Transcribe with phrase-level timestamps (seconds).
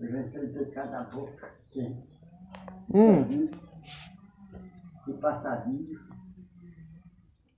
[0.00, 2.20] Eu já enfrentei cada boca quente.
[2.94, 3.48] Hum.
[5.08, 6.00] E passadinho.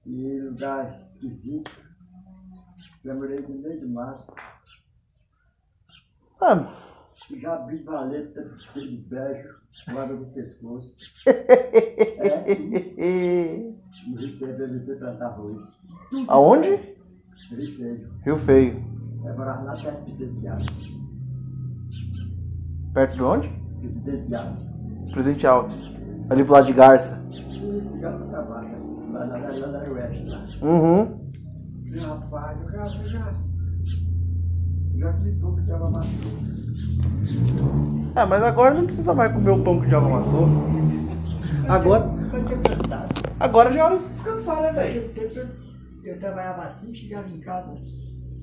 [0.06, 1.70] E lugar esquisito.
[3.04, 4.32] Já morei no meio do mato.
[6.40, 6.72] Ah,
[7.36, 8.42] já abri valeta
[8.74, 9.56] de beijo,
[9.90, 10.96] guarda no pescoço.
[11.26, 13.78] É assim.
[14.06, 15.64] No Rio Feio, eu devia plantar arroz.
[16.26, 16.96] Aonde?
[17.50, 18.12] Rio Feio.
[18.24, 18.84] Rio Feio.
[19.24, 20.87] Eu morava lá perto Presidente Alves.
[22.98, 23.48] Perto de onde?
[23.78, 25.12] Presidente Alves.
[25.12, 25.92] Presidente Alves.
[26.30, 27.22] Ali pro lado de Garça.
[27.30, 28.76] Isso, graças a vaca.
[29.12, 30.44] Lá na na Oeste lá.
[30.60, 31.30] Uhum.
[31.96, 33.34] Rapaz, eu já, eu já,
[34.96, 36.08] já pouco de água maçã.
[38.16, 40.48] Ah, mas agora não precisa mais comer o pão que o diabo amassou.
[41.68, 42.04] Agora,
[43.38, 45.12] agora já é hora de descansar, né, velho?
[46.02, 47.76] Eu, trabalhava assim, chegava em casa,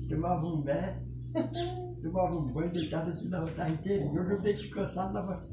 [0.08, 0.94] tomava um banho,
[2.06, 4.08] tomava um banho, deitava de novo, estava inteiro.
[4.10, 5.46] Hoje eu deito cansado, dava.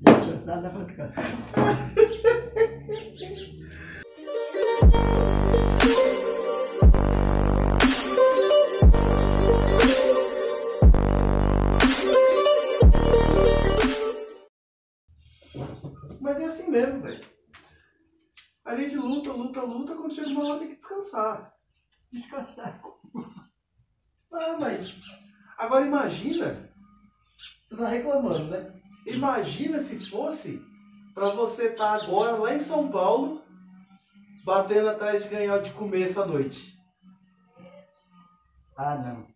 [0.00, 1.28] Deito cansado, dava cansado.
[16.20, 17.24] Mas é assim mesmo, velho.
[18.64, 21.54] A gente luta, luta, luta, quando chega uma hora tem que descansar.
[22.12, 22.82] Descansar.
[24.32, 24.98] Ah, mas.
[25.58, 26.70] Agora imagina.
[27.68, 28.80] Você tá reclamando, né?
[29.06, 30.60] Imagina se fosse
[31.14, 33.42] pra você estar agora lá em São Paulo,
[34.44, 36.78] batendo atrás de ganhar de comer essa noite.
[38.76, 39.26] Ah, não.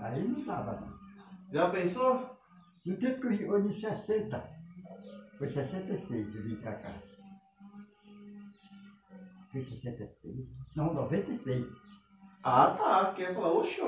[0.00, 0.98] Aí não dava, não.
[1.52, 2.38] Já pensou?
[2.84, 4.58] No tempo que eu em 60,
[5.38, 6.98] foi 66 eu vim pra cá.
[9.50, 10.46] Foi 66?
[10.78, 11.72] Não, 96.
[12.40, 13.12] Ah, tá.
[13.14, 13.80] Quer falar, oxe.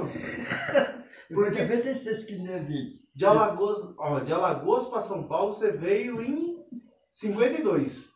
[1.32, 2.98] Foi 96 que eu vim.
[3.14, 6.58] De Alagoas, ó, de Alagoas pra São Paulo você veio em
[7.14, 8.10] 52.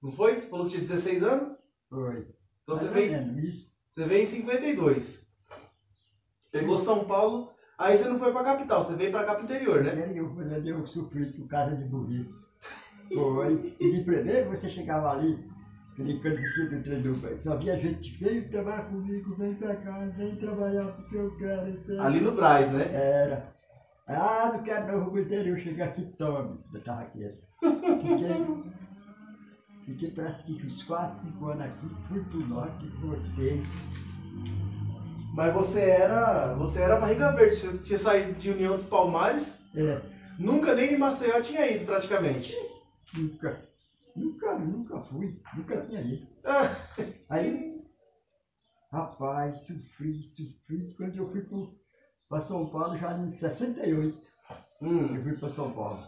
[0.00, 0.38] Não foi?
[0.38, 1.58] Você falou que tinha 16 anos?
[1.90, 2.28] Foi.
[2.62, 3.74] Então você Mais veio, isso.
[3.92, 5.28] você veio em 52.
[6.52, 9.82] Pegou São Paulo, aí você não foi pra capital, você veio pra cá pro interior,
[9.82, 10.04] né?
[10.04, 12.48] Aí eu, quando eu sofri por causa de burrice.
[13.12, 13.76] Foi.
[13.80, 15.50] E de primeiro você chegava ali,
[15.92, 20.86] aquele cima do do só via gente feia, trabalha comigo, vem pra cá, vem trabalhar
[20.92, 21.68] porque eu quero.
[21.70, 22.02] então.
[22.02, 22.90] Ali no Braz, né?
[22.92, 23.52] Era.
[24.06, 26.58] Ah, não quero vou pro interior, chegar aqui, tome.
[26.74, 27.38] Eu tava quieto.
[27.60, 28.64] Fiquei,
[29.86, 33.62] fiquei parece que uns 4, 5 anos aqui, fui pro norte, voltei.
[35.34, 40.00] Mas você era, você era barriga verde, você tinha saído de União dos Palmares, É,
[40.38, 42.54] nunca nem em Maceió tinha ido praticamente.
[43.16, 43.60] nunca,
[44.16, 46.26] nunca, nunca fui, nunca tinha ido.
[47.28, 47.82] Aí,
[48.90, 50.94] rapaz, sofri, sofri.
[50.96, 51.74] Quando eu fui pro,
[52.28, 54.18] pra São Paulo, já em 68,
[54.80, 56.06] hum, eu fui pra São Paulo.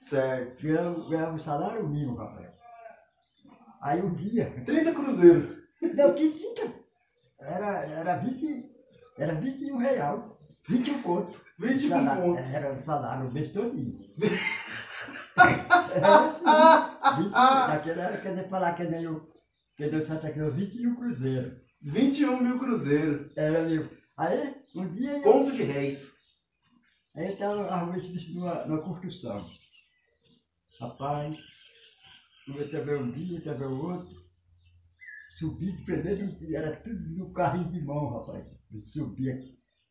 [0.00, 0.62] certo.
[0.62, 2.50] Ganhava, ganhava um salário mínimo, rapaz.
[3.80, 5.62] Aí um dia, 30 cruzeiro.
[5.94, 6.72] Não, que tinha.
[7.40, 8.70] Era, era 20.
[9.18, 10.38] Era 21 real.
[10.68, 11.40] 21 conto.
[11.58, 12.38] 21 Salário- conto.
[12.38, 13.98] Era o salário o mês todinho.
[16.00, 19.30] 20, naquela era quer dizer, falar que nem o.
[19.76, 21.60] Que o Santa Cruz, 21 cruzeiro.
[21.82, 23.30] 21 mil cruzeiro.
[23.36, 23.90] Era meu.
[24.16, 25.22] Aí, um dia eu.
[25.22, 26.12] Conto de réis.
[27.14, 29.46] Aí eu tava arrumando esse bicho numa, numa construção.
[30.80, 31.36] Rapaz,
[32.48, 34.22] eu também um dia, também o outro.
[35.30, 38.46] Subi de primeiro, era tudo no carrinho de mão, rapaz.
[38.70, 39.38] Eu subia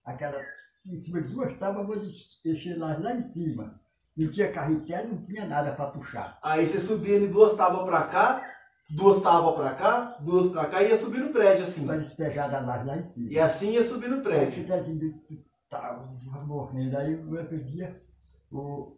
[0.05, 0.39] aquela,
[0.85, 1.97] em cima de duas tábuas, vou
[2.43, 3.80] deixar lá, lá em cima.
[4.17, 6.37] Não tinha carretel, não tinha nada para puxar.
[6.43, 8.45] Aí você subia de duas tábuas pra cá,
[8.89, 11.85] duas tábuas pra cá, duas pra cá e ia subir no prédio assim.
[11.85, 13.31] Para despejar da laje lá em cima.
[13.31, 14.65] E assim ia subir no prédio.
[14.73, 15.15] Aí
[15.69, 16.05] tava
[16.45, 16.97] morrendo.
[16.97, 18.01] Aí no outro dia,
[18.51, 18.97] o,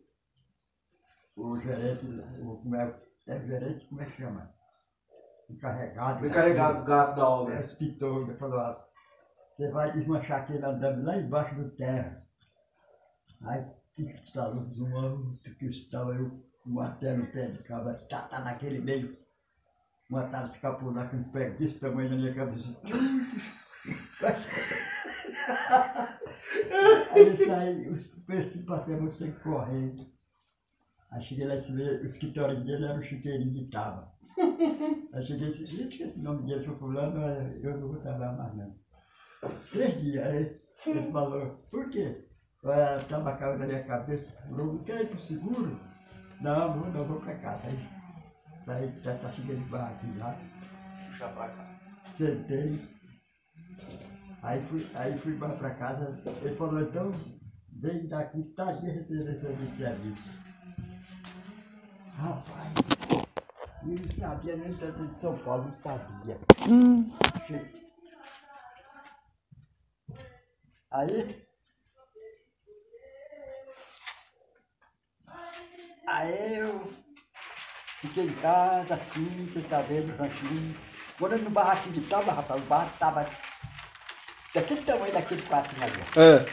[1.36, 2.06] o gerente,
[2.42, 4.52] o, como é, é o gerente, como é que chama?
[5.50, 6.20] Encarregado.
[6.20, 7.60] Foi carregado o gasto da É, obra.
[7.60, 8.76] hospital, ele falou, ó,
[9.52, 12.26] você vai desmanchar aquele andame lá embaixo do terra.
[13.44, 13.64] Aí
[14.80, 16.42] um ano que estava eu
[16.82, 19.18] até no pé de cabra, tá, tá naquele meio.
[20.10, 22.76] Uma tava escapular com um pé desse tamanho na minha cabeça.
[27.12, 30.08] Aí eu saí, os pensei, passei você correndo.
[31.12, 34.12] Aí cheguei lá e o escritório dele era o chiqueirinho de tava.
[35.14, 37.20] Aí cheguei assim, esqueci o nome dele, seu fulano,
[37.62, 38.76] eu não vou trabalhar mais não.
[39.72, 42.26] Três dias, aí ele falou, por quê?
[42.64, 45.80] Olha, estava a causa da minha cabeça, falou, não quer ir pro seguro?
[46.40, 47.68] Não, não, não, vou pra casa.
[47.68, 47.90] Aí
[48.64, 50.36] saí, já tá chegando de barra aqui lá,
[51.10, 51.66] Puxar pra cá.
[52.04, 52.88] sentei,
[54.42, 57.12] Aí fui, aí fui mais pra casa, ele falou, então
[57.80, 60.38] vem daqui, tá aqui recebendo seu serviço.
[62.16, 62.74] Rapaz,
[63.84, 66.38] eu não sabia nem tanto de São Paulo, não sabia.
[67.48, 67.74] Che-
[70.92, 71.43] Aí.
[76.14, 76.94] Aí eu
[78.02, 80.78] fiquei em casa, assim, sem saber do ranchinho.
[81.18, 83.30] Quando eu no barraquinho de tava, rapaz, o barraco tava
[84.54, 86.04] daquele tamanho daquele quartinho ali.
[86.16, 86.46] É,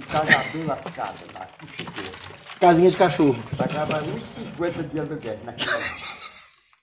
[0.00, 2.10] Um casador lascado lá, com chuteiro.
[2.58, 3.40] casinha de cachorro.
[3.56, 5.78] Pagava 1,50 de aluguel naquela.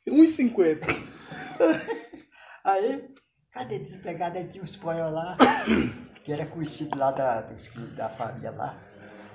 [0.08, 0.80] 1,50.
[2.64, 3.14] Aí,
[3.52, 4.38] cadê desempregado?
[4.38, 5.36] Aí tinha um espanhol lá,
[6.24, 8.78] que era conhecido lá da, dos- da família lá.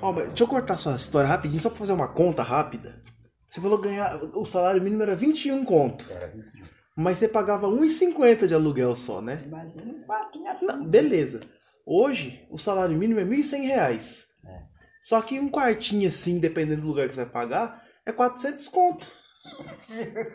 [0.00, 3.02] Ó, mas deixa eu cortar sua história rapidinho, só pra fazer uma conta rápida.
[3.48, 4.16] Você falou ganhar.
[4.34, 6.06] O salário mínimo era 21 conto.
[6.10, 6.64] Era 21.
[6.96, 9.44] Mas você pagava 1,50 de aluguel só, né?
[9.50, 10.66] Mas eu não batia assim.
[10.66, 11.40] Não, beleza.
[11.86, 14.26] Hoje, o salário mínimo é 1.100 reais.
[14.44, 14.62] É.
[15.00, 19.06] Só que um quartinho assim, dependendo do lugar que você vai pagar, é 400 conto.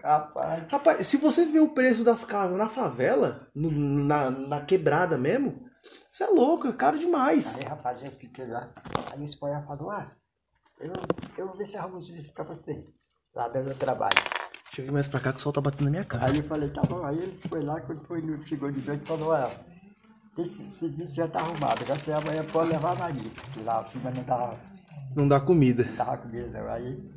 [0.04, 5.18] Rapaz, Rapaz, se você vê o preço das casas na favela, no- na, na quebrada
[5.18, 5.66] mesmo,
[6.12, 7.56] você é louco, é caro demais.
[7.58, 8.70] aí rapaz, eu fiquei lá.
[9.12, 10.12] Aí o espanhol falou, ah,
[10.80, 10.92] eu,
[11.38, 12.86] eu vou ver se arrumo um serviço pra você.
[13.36, 14.16] Lá do meu trabalho.
[14.66, 16.26] Deixa eu vir mais pra cá que o sol tá batendo na minha cara.
[16.26, 17.04] Aí eu falei, tá bom.
[17.06, 19.52] Aí ele foi lá, quando foi, chegou de noite, falou, ah,
[20.38, 23.30] esse serviço já tá arrumado, agora você amanhã pode levar a Maria.
[23.32, 24.60] Porque lá a firma não tava,
[25.16, 25.84] Não dá comida.
[25.84, 26.68] não tava comendo não.
[26.70, 27.12] Aí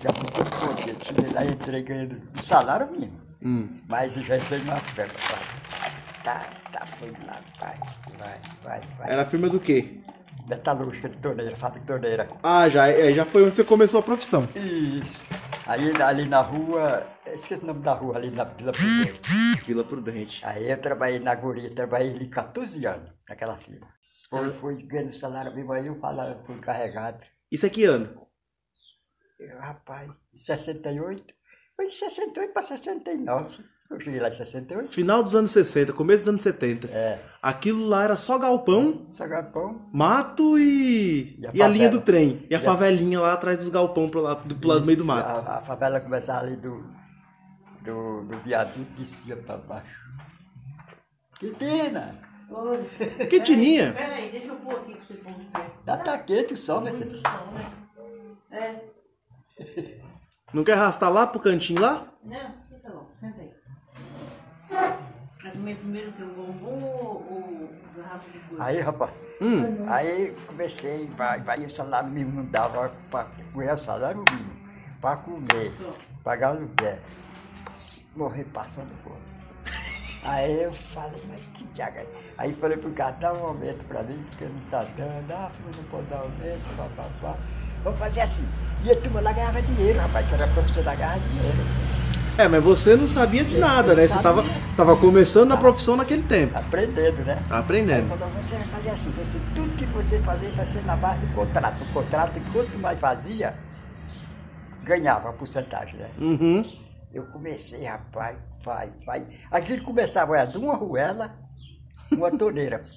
[0.00, 1.04] já fui todo contente.
[1.06, 3.20] Cheguei lá e entrei ganhando o salário mínimo.
[3.42, 3.68] Hum.
[3.88, 5.85] Mas eu já entrei numa fé, papai.
[6.26, 6.40] Tá,
[6.72, 7.78] tá, foi lá, vai,
[8.18, 9.12] vai, vai, vai.
[9.12, 10.00] Era firma do quê?
[10.48, 12.28] Metalúrgica de torneira, fábrica de torneira.
[12.42, 14.48] Ah, já, é, já foi onde você começou a profissão.
[14.56, 15.28] Isso.
[15.64, 19.64] Aí ali na rua, esqueci o nome da rua, ali na Vila Prudente.
[19.64, 20.44] Vila Prudente.
[20.44, 23.86] Aí eu trabalhei na Guria, trabalhei ali 14 anos naquela firma.
[24.28, 27.24] Foi, fui ganhando salário mesmo, aí eu falava, fui carregado.
[27.52, 28.26] Isso é que ano?
[29.38, 31.32] Eu, rapaz, em 68,
[31.76, 33.75] foi de 68 para 69.
[33.88, 34.88] Eu cheguei lá em 68.
[34.88, 36.88] Final dos anos 60, começo dos anos 70.
[36.88, 39.88] É, Aquilo lá era só galpão, só galpão.
[39.92, 41.38] mato e.
[41.40, 42.44] E a E a, linha do trem.
[42.50, 44.86] E a E a- favelinha lá atrás dos galpão pro lado, do, pro lado do
[44.86, 45.48] meio do mato.
[45.48, 46.84] A, a favela começava ali do,
[47.82, 50.00] do, do viaduto de cima para baixo.
[51.38, 52.18] Quitina!
[52.50, 53.26] Oi.
[53.28, 53.92] Que tininha?
[53.92, 55.14] Peraí, deixa eu pôr aqui pra você
[55.52, 55.66] pé.
[55.86, 57.22] Já tá quente o sol, mas Muito você...
[57.22, 57.72] som, né?
[58.52, 59.96] É.
[60.52, 62.06] Não quer arrastar lá pro cantinho lá?
[68.58, 69.10] Aí, rapaz,
[69.40, 69.84] Hum.
[69.88, 74.50] aí comecei, vai, vai, o salário mínimo não dava para ganhar o salário mínimo,
[75.00, 75.74] para comer,
[76.24, 76.98] pagar aluguel,
[78.14, 79.16] morrer passando fome.
[80.24, 82.00] Aí eu falei, mas que diaga.
[82.00, 82.06] é?
[82.38, 85.84] Aí falei pro cara, dá um aumento pra mim, porque não tá dando, ah, não
[85.84, 87.36] pode dar aumento, papapá.
[87.84, 88.48] Vamos fazer assim.
[88.82, 91.58] E a turma lá ganhava dinheiro, rapaz, que era profissional, ganhava dinheiro.
[92.38, 94.06] É, mas você não sabia de nada, né?
[94.06, 94.42] Você tava,
[94.76, 96.56] tava começando na profissão naquele tempo.
[96.56, 97.42] Aprendendo, né?
[97.48, 98.08] Aí aprendendo.
[98.08, 101.32] falou, você vai fazer assim, você, tudo que você fazer vai ser na base de
[101.32, 101.82] contrato.
[101.82, 103.56] O contrato, quanto mais fazia,
[104.82, 106.10] ganhava a porcentagem, né?
[106.18, 106.70] Uhum.
[107.12, 109.26] Eu comecei, rapaz, vai, vai.
[109.50, 111.34] Aquilo começava era de uma ruela,
[112.12, 112.84] uma torneira.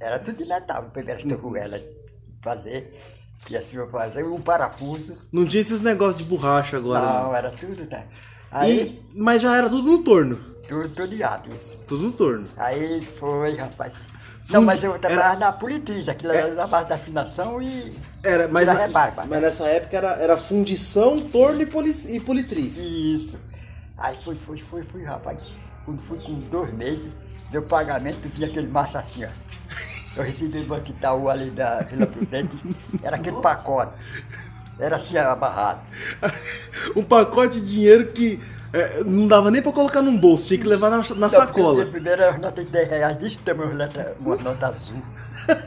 [0.00, 1.80] Era tudo de metal, pegar essa ruela,
[2.42, 3.00] fazer,
[3.48, 5.16] e assim eu fazer, um parafuso.
[5.30, 7.06] Não tinha esses negócios de borracha agora.
[7.06, 7.36] não, não.
[7.36, 8.08] era tudo, né?
[8.52, 10.36] Aí, E, mas já era tudo no torno.
[10.68, 11.14] tudo, tudo
[11.56, 11.76] isso.
[11.88, 12.44] Tudo no torno.
[12.56, 13.96] Aí foi, rapaz.
[13.96, 17.96] Fundi- Não, mas eu trabalhava era- na politriz, aquilo era na base da afinação e.
[18.22, 19.28] Era, mas, na- rebarba, né?
[19.30, 22.76] mas nessa época era, era fundição, torno e, poli, e politriz.
[22.78, 23.38] Isso.
[23.96, 25.42] Aí foi, foi, foi, foi, rapaz.
[25.84, 27.10] Quando fui com dois meses,
[27.50, 29.28] meu pagamento vinha aquele massa assim, ó.
[30.16, 32.56] Eu recebi no Banco Itaú ali da Vila Prudente,
[33.02, 33.94] era aquele pacote.
[34.82, 35.80] Era assim amarrado.
[36.96, 38.40] Um pacote de dinheiro que
[38.72, 41.82] é, não dava nem pra colocar num bolso, tinha que levar na, na Então, sacola.
[41.84, 45.02] A primeira nota de 10 reais desse tamanho, uma nota, uma nota azul.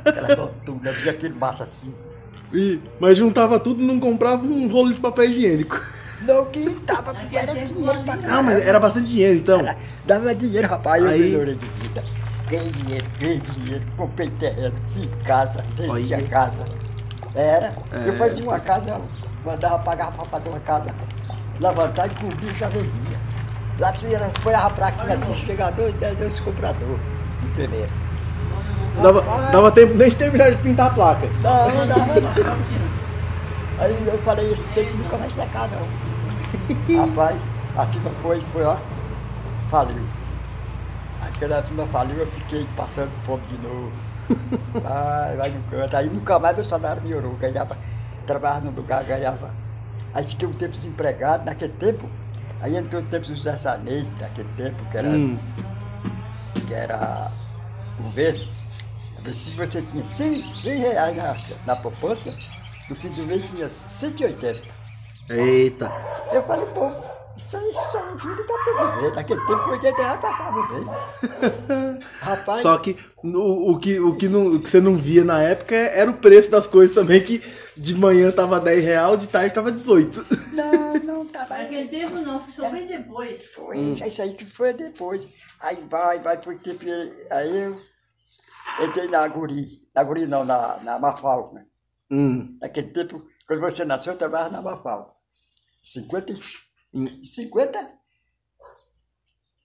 [0.03, 1.93] Aquela notuna, vinha aquele massa assim.
[2.53, 5.79] E, mas juntava tudo e não comprava um rolo de papel higiênico.
[6.21, 8.43] Não que dava, porque era dinheiro pra Ah, caralho.
[8.43, 9.59] mas era bastante dinheiro então.
[9.59, 12.03] Era- Dava dinheiro, rapaz, eu Aí- melhorei de vida.
[12.49, 16.65] Ganhei dinheiro, ganhei dinheiro, comprei terreno, fiz casa, vendi a casa.
[17.35, 17.73] Era,
[18.05, 18.17] eu É.
[18.17, 18.99] fazia uma casa,
[19.43, 20.93] mandava pagar para fazer uma casa,
[21.59, 23.19] levantar e cobrir já vendia.
[23.77, 26.97] Lá tinha, foi a plaquinha assim, chegador e dez dois comprador,
[27.41, 27.89] de primeiro.
[29.01, 29.51] Dava, Rapaz.
[29.51, 31.27] dava tempo nem de terminar de pintar a placa.
[31.41, 32.57] Não, não dava não.
[33.77, 35.85] Aí eu falei, esse tempo nunca vai secar não.
[37.05, 37.37] Rapaz,
[37.75, 38.77] a firma foi, foi, ó,
[39.69, 40.01] faliu.
[41.21, 43.91] Aí quando a firma faliu, eu fiquei passando fome de novo.
[44.81, 45.95] Vai, vai no canto.
[45.95, 47.33] Aí nunca mais meu salário melhorou.
[47.35, 47.77] Ganhava,
[48.25, 49.51] trabalhava no lugar, ganhava.
[50.13, 51.45] Aí fiquei um tempo desempregado.
[51.45, 52.09] Naquele tempo,
[52.61, 55.37] aí entrou o tempo do José Sanês, naquele tempo, que era, Hum.
[56.67, 57.31] que era
[58.01, 58.45] governo.
[59.33, 62.31] Se você tinha 100, 100 reais na, na poupança,
[62.89, 64.61] no fim do mês tinha 180.
[65.29, 65.91] Eita.
[66.31, 66.91] Eu falei, pô,
[67.37, 69.15] isso aí só ajuda dá pra viver.
[69.15, 72.05] Naquele tempo, 80 reais passava o mês.
[72.19, 75.41] Rapaz, Só que o, o que o que, não, o que você não via na
[75.41, 77.43] época era o preço das coisas também, que
[77.75, 80.25] de manhã tava 10 real, de tarde tava 18.
[80.53, 81.57] não, não tava.
[81.57, 83.45] Naquele tempo não, só foi depois.
[83.51, 85.27] Foi, isso aí que foi depois.
[85.59, 86.85] Aí vai, vai, foi tempo.
[87.31, 87.81] Aí eu
[88.85, 89.81] entrei na Guri.
[89.93, 91.65] Na Guri não, na, na Mafal, né?
[92.09, 92.57] Hum.
[92.61, 95.19] Naquele tempo, quando você nasceu, eu trabalhava na Mafal.
[95.83, 96.33] 50,
[96.95, 97.89] e- 50?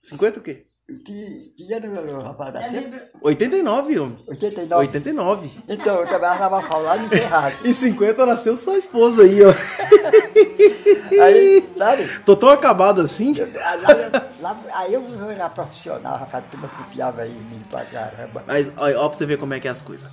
[0.01, 0.67] 50 o quê?
[1.05, 2.81] Que, que ano o rapaz É nasceu?
[2.81, 4.23] livre- 89, homem.
[4.27, 4.85] 89.
[4.87, 5.51] 89.
[5.69, 7.55] Então, eu trabalhava na Mafal lá no Ferrado.
[7.63, 9.51] E 50 nasceu sua esposa aí, ó.
[11.21, 12.07] Aí, sabe?
[12.25, 13.33] Tô tão acabado assim.
[13.35, 17.85] Lá, eu- lá, aí eu era profissional, rapaz, a turma copiava aí em mim pra
[17.85, 18.43] caramba.
[18.47, 20.09] Mas ó, ó pra você ver como é que é as coisas.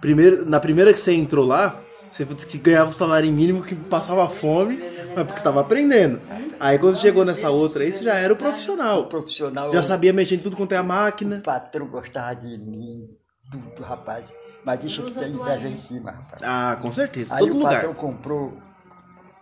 [0.00, 1.78] Primeiro, na primeira que você entrou lá,
[2.14, 4.76] você que ganhava o salário mínimo, que passava fome,
[5.16, 6.20] mas porque estava aprendendo.
[6.60, 9.06] Aí quando chegou nessa outra aí, você já era o O profissional.
[9.08, 11.38] profissional, Já sabia mexer em tudo quanto é a máquina.
[11.38, 13.08] o patrão gostava de mim,
[13.50, 14.32] tudo, rapaz.
[14.64, 16.42] Mas deixa que tem inveja em cima, rapaz.
[16.42, 17.74] Ah, com certeza, Aí todo o lugar.
[17.74, 18.56] patrão comprou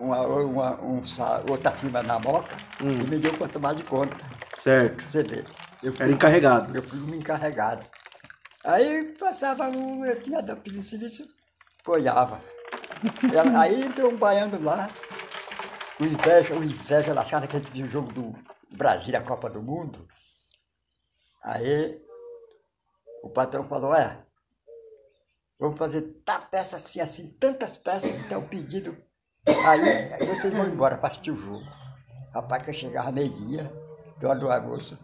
[0.00, 1.00] uma, uma- um
[1.48, 3.02] outra firma na Moca Hum.
[3.02, 4.16] e me deu para tomar de conta.
[4.56, 5.06] Certo.
[5.06, 5.44] Você vê.
[5.82, 6.76] Eu fui, Era encarregado.
[6.76, 7.84] eu fui um encarregado.
[8.64, 11.24] Aí passava um, eu tinha da pedir serviço,
[11.84, 12.40] folhava.
[13.58, 14.88] Aí entrou um baiano lá,
[16.00, 18.34] o inveja, o inveja lascada, que a gente viu o jogo do
[18.70, 20.06] Brasil, a Copa do Mundo.
[21.42, 22.00] Aí
[23.22, 24.24] o patrão falou, é,
[25.58, 28.96] vamos fazer tá peça assim, assim, tantas peças que tem o pedido.
[29.66, 31.64] Aí, aí vocês vão embora para assistir o jogo.
[32.32, 33.70] Rapaz, que eu chegava meio-dia,
[34.18, 34.98] do hora do almoço,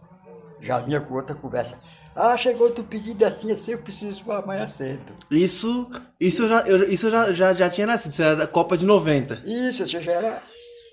[0.61, 1.79] já vinha com outra conversa.
[2.21, 4.99] Ah, chegou outro pedido assim, assim, eu preciso para amanhã cedo.
[5.31, 8.13] Isso, isso eu já, eu, isso eu já, já, já tinha nascido.
[8.13, 9.41] Você era da Copa de 90.
[9.45, 10.43] Isso, você já era.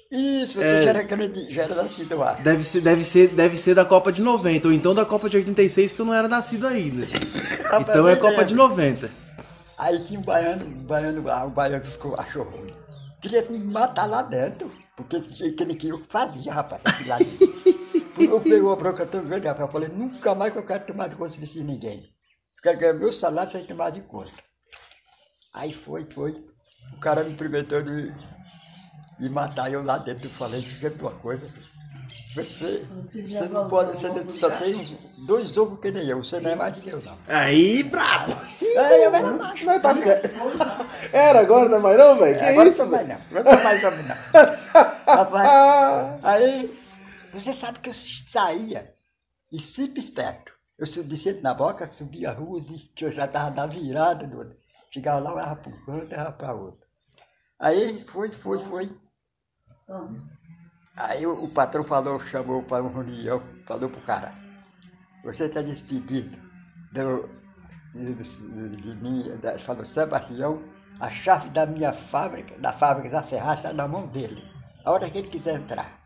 [0.09, 0.83] Isso, você É.
[0.85, 2.35] já era grande, já era nascido lá.
[2.35, 5.37] Deve ser, deve, ser, deve ser da Copa de 90, ou então da Copa de
[5.37, 7.06] 86, que eu não era nascido ainda.
[7.80, 8.68] Então é eu Copa de lembro.
[8.68, 9.11] 90.
[9.76, 12.73] Aí tinha um baiano, um baiano lá, o baiano ficou, achou ruim.
[13.21, 17.18] Queria me matar lá dentro, porque que ele queria, eu fazia, rapaz, aquilo lá.
[18.18, 21.08] Eu peguei uma bronca tão grande, rapaz, eu falei, nunca mais que eu quero tomar
[21.08, 22.00] de conta de ninguém.
[22.56, 24.32] Eu quero ganhar meu salário sem tomar de conta.
[25.54, 26.32] Aí foi, foi.
[26.96, 28.12] O cara me prometeu de
[29.18, 30.26] me matar eu lá dentro.
[30.26, 31.46] Eu falei, sempre uma coisa.
[32.37, 32.87] Você,
[33.28, 34.96] você não pode, você não- só tem
[35.26, 37.18] dois ovos que nem eu, você não é mais de Deus, não.
[37.26, 38.32] Aí, bravo!
[38.78, 39.66] Aí eu era macho.
[39.66, 40.30] Não, tá certo.
[41.12, 42.38] Era agora, não é mais não, velho?
[42.38, 43.08] Que Agora isso, velho?
[43.08, 43.18] não.
[43.32, 43.90] Não tô mais não.
[45.06, 46.78] Rapaz, aí,
[47.40, 48.95] você sabe que eu saía
[49.52, 50.52] e sempre esperto.
[50.78, 52.62] Eu subi descia na boca, subia a rua,
[52.95, 54.26] que eu já estava na virada.
[54.26, 54.55] Do,
[54.90, 56.87] chegava lá, era para um canto, era para outro.
[57.59, 59.00] Aí foi, foi, foi.
[60.95, 64.35] Aí o, o patrão falou, chamou para uma reunião, falou pro cara,
[65.25, 66.37] você está despedido
[66.93, 67.28] do,
[67.95, 70.62] de, de, de mim, da, falou, Sebastião,
[71.00, 74.43] a chave da minha fábrica, da fábrica da Ferraz está na mão dele.
[74.85, 76.05] A hora que ele quiser entrar.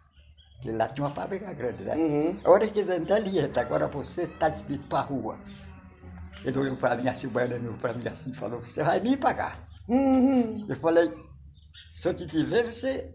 [0.61, 1.97] Porque lá tinha uma fábrica grande, né?
[1.97, 2.39] Uhum.
[2.45, 3.63] A hora que quiser ele entra.
[3.63, 5.39] Agora você está despedido para a rua.
[6.45, 9.01] Ele olhou para mim assim, o baiano olhou para mim assim e falou, você vai
[9.01, 9.67] me pagar.
[9.89, 10.67] Uhum.
[10.69, 11.11] Eu falei,
[11.91, 13.15] se eu te tiver, você,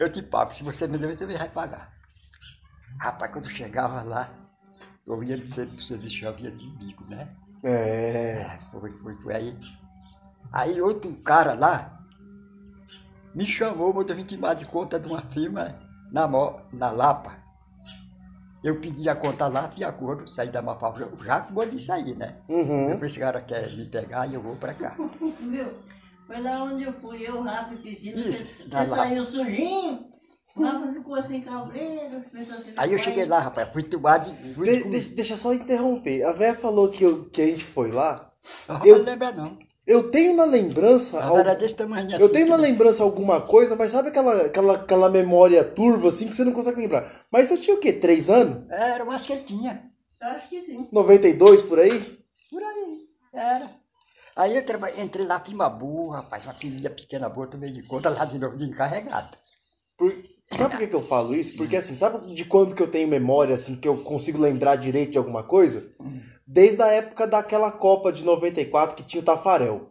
[0.00, 0.52] eu te pago.
[0.52, 1.92] Se você me dever, você vai pagar.
[3.00, 4.28] Rapaz, quando eu chegava lá,
[5.06, 7.28] eu ia de cedo pro serviço, já vinha de bico, né?
[7.62, 8.40] É.
[8.40, 9.56] É, foi, foi, foi aí.
[10.52, 11.96] Aí outro cara lá
[13.32, 16.26] me chamou, mandou vir tomar de conta de uma firma na,
[16.72, 17.36] na Lapa.
[18.64, 22.36] Eu pedi a conta lá, fiz acordo, saí da Mafal, já, acabou de sair, né?
[22.48, 22.88] Eu Uhum.
[22.94, 24.96] falei, esse cara quer me pegar e eu vou pra cá.
[25.40, 25.74] Viu?
[26.26, 28.18] Foi lá onde eu fui, eu, Rafa e Piscina.
[28.18, 28.96] Isso, Você, você lá.
[28.96, 30.06] saiu sujinho.
[30.56, 32.24] O Rafa ficou assim, cabreiro.
[32.34, 34.34] assim, Aí eu cheguei lá, rapaz, fui tomar de.
[34.54, 36.24] Fui De- deixa, eu só interromper.
[36.24, 38.32] A véia falou que, eu, que a gente foi lá.
[38.66, 39.58] Não, eu- não lembra não.
[39.86, 41.18] Eu tenho na lembrança.
[41.20, 42.16] A al- era desse tamanho assim.
[42.24, 46.26] Eu tenho na que- lembrança alguma coisa, mas sabe aquela, aquela, aquela memória turva assim
[46.26, 47.24] que você não consegue lembrar?
[47.30, 47.92] Mas eu tinha o quê?
[47.92, 48.68] Três anos?
[48.70, 49.90] Era, eu acho que ele tinha.
[50.20, 50.88] Eu acho que sim.
[50.90, 52.18] 92 por aí?
[52.50, 53.06] Por aí.
[53.32, 53.70] Era.
[54.34, 58.10] Aí eu traba- entrei lá, firma boa, rapaz, uma filhinha pequena boa, tomei de conta
[58.10, 59.36] lá de novo de encarregado.
[59.96, 60.14] Por-
[60.52, 61.56] Sabe por que, que eu falo isso?
[61.56, 65.10] Porque assim, sabe de quando que eu tenho memória, assim, que eu consigo lembrar direito
[65.12, 65.90] de alguma coisa?
[66.46, 69.90] Desde a época daquela Copa de 94 que tinha o Tafarel.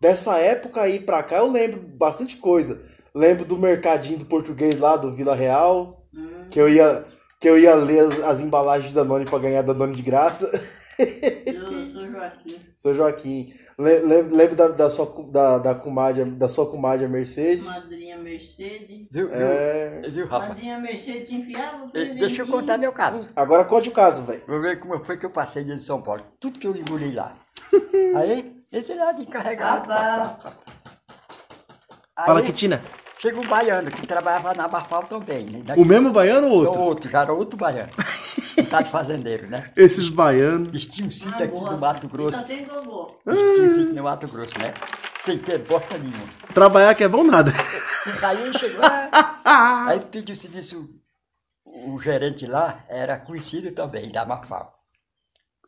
[0.00, 2.82] Dessa época aí pra cá eu lembro bastante coisa.
[3.14, 7.02] Lembro do mercadinho do português lá do Vila Real, Hum, que eu ia,
[7.40, 10.50] que eu ia ler as, as embalagens de Danone pra ganhar Danone de graça.
[10.98, 12.58] eu sou Joaquim.
[12.78, 13.52] Seu Joaquim.
[13.82, 17.64] Le- Lembro, lembro da, da, sua, da, da, comadre, da sua comadre Mercedes.
[17.64, 19.06] Madrinha Mercedes.
[19.10, 20.02] Viu, viu, É...
[20.10, 20.48] viu, Rafa?
[20.48, 23.28] Madrinha Mercedes te enfiava o Deixa eu contar meu caso.
[23.34, 24.42] Agora conte o caso, velho.
[24.46, 26.22] Vou ver como foi que eu passei dentro de São Paulo.
[26.38, 27.34] Tudo que eu engoli lá.
[28.16, 29.90] Aí, entrei lá de encarregado.
[29.92, 30.36] Ah,
[32.16, 32.82] Aí, Fala, Quitina.
[33.18, 35.46] chega um baiano que trabalhava na Bafal também.
[35.46, 35.74] Né?
[35.76, 36.80] O mesmo baiano ou outro?
[36.80, 37.90] outro, já era outro baiano.
[38.58, 39.72] Um tá de fazendeiro, né?
[39.76, 40.68] Esses baianos.
[40.68, 41.70] Eles tinham um sítio ah, aqui boa.
[41.72, 42.46] no Mato Só Grosso.
[42.46, 43.20] tem gogô.
[43.26, 44.74] Eles tinham um sítio no Mato Grosso, né?
[45.18, 46.28] Sem ter bosta nenhuma.
[46.52, 47.52] Trabalhar que é bom nada.
[48.22, 49.08] Aí ele chegou lá,
[49.88, 50.88] aí pediu serviço.
[51.64, 54.76] O gerente lá era conhecido também, da Mafal.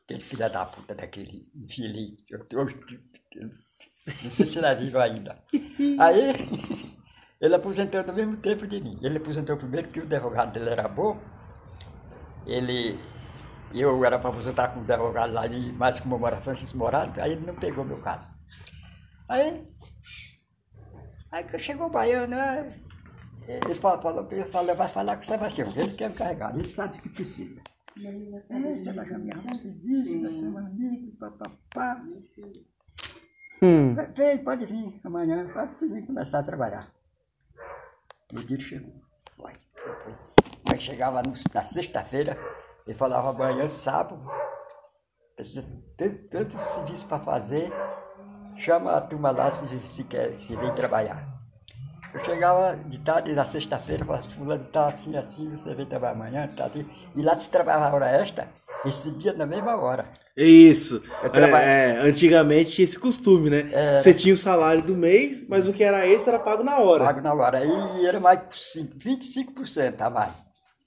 [0.04, 2.16] Aquele filho da puta daquele infeliz.
[2.28, 2.68] Eu, eu,
[3.36, 3.50] eu,
[4.06, 5.38] não sei se ele é vivo ainda.
[5.98, 6.34] Aí
[7.40, 8.98] ele aposentou no mesmo tempo de mim.
[9.02, 11.18] Ele aposentou primeiro porque o advogado dele era bom.
[12.46, 12.98] Ele.
[13.72, 17.44] Eu era para aposentar com o advogado lá de mais comemoração, esses morados, aí ele
[17.44, 18.36] não pegou meu caso.
[19.28, 19.66] Aí
[21.34, 22.80] Aí que chegou o baiano, né?
[23.48, 26.96] ele falou, falou, ele falou, vai falar com o Sebastião, ele quer carregar, ele sabe
[26.96, 27.60] o que precisa.
[28.50, 32.04] É, Sebastião, me arruma serviço, nós somos amigos, papapá.
[33.60, 33.96] Hum.
[34.16, 36.92] Vem, pode vir amanhã, pode vir começar a trabalhar.
[38.32, 38.94] E o dia chegou.
[39.36, 40.33] Vai, foi.
[40.80, 41.22] Chegava
[41.54, 42.38] na sexta-feira,
[42.86, 44.20] ele falava amanhã, sábado,
[45.36, 45.64] precisa
[45.96, 47.72] ter tanto serviço para fazer,
[48.56, 51.32] chama a turma lá se, se quer, se vem trabalhar.
[52.12, 56.48] Eu chegava de tarde na sexta-feira, falava, fulano tá assim, assim, você vem trabalhar amanhã,
[56.56, 56.88] tá assim.
[57.16, 58.48] E lá se trabalhava a hora extra,
[58.84, 60.06] recebia na mesma hora.
[60.36, 61.02] Isso.
[61.32, 63.70] É, é, antigamente tinha esse costume, né?
[63.72, 63.98] É.
[64.00, 67.04] Você tinha o salário do mês, mas o que era extra era pago na hora.
[67.04, 67.58] Pago na hora.
[67.58, 70.32] Aí era mais por cinco- 25% a mais.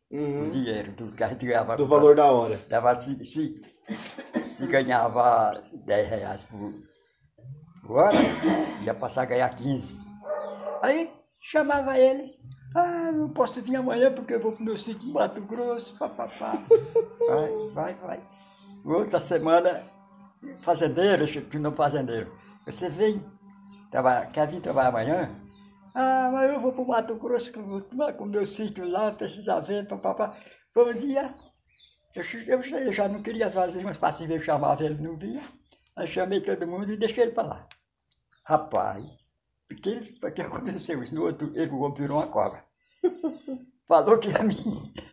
[0.10, 0.50] O Uhum.
[0.52, 1.76] dinheiro do que a gente ganhava.
[1.76, 2.60] Do valor da hora.
[2.70, 3.62] Dava, se, se,
[4.42, 6.74] se ganhava 10 reais por,
[7.86, 8.16] por hora,
[8.84, 9.98] ia passar a ganhar 15.
[10.82, 12.36] Aí chamava ele.
[12.76, 16.54] Ah, não posso vir amanhã porque eu vou pro meu sítio no Mato Grosso, papapá.
[17.28, 18.22] Vai, vai, vai.
[18.86, 19.84] Outra semana,
[20.60, 21.26] fazendeiro,
[21.60, 22.32] não fazendeiro.
[22.66, 23.24] Você vem,
[23.92, 25.47] trabalhar, quer vir trabalhar amanhã?
[26.02, 27.62] Ah, mas eu vou pro Mato Grosso com
[28.14, 30.38] com o meu sítio lá, precisa ver, papapá.
[30.74, 31.34] Bom dia.
[32.16, 35.44] Eu, eu, já não queria fazer, mas passei eu chamava ele, não vinha.
[35.96, 37.68] Aí chamei todo mundo e deixei ele para lá.
[38.46, 39.06] Rapaz,
[39.70, 41.16] porque, ele- porque aconteceu isso?
[41.16, 42.64] No outro, ele o virou uma cobra.
[43.88, 44.56] Falou que ia me,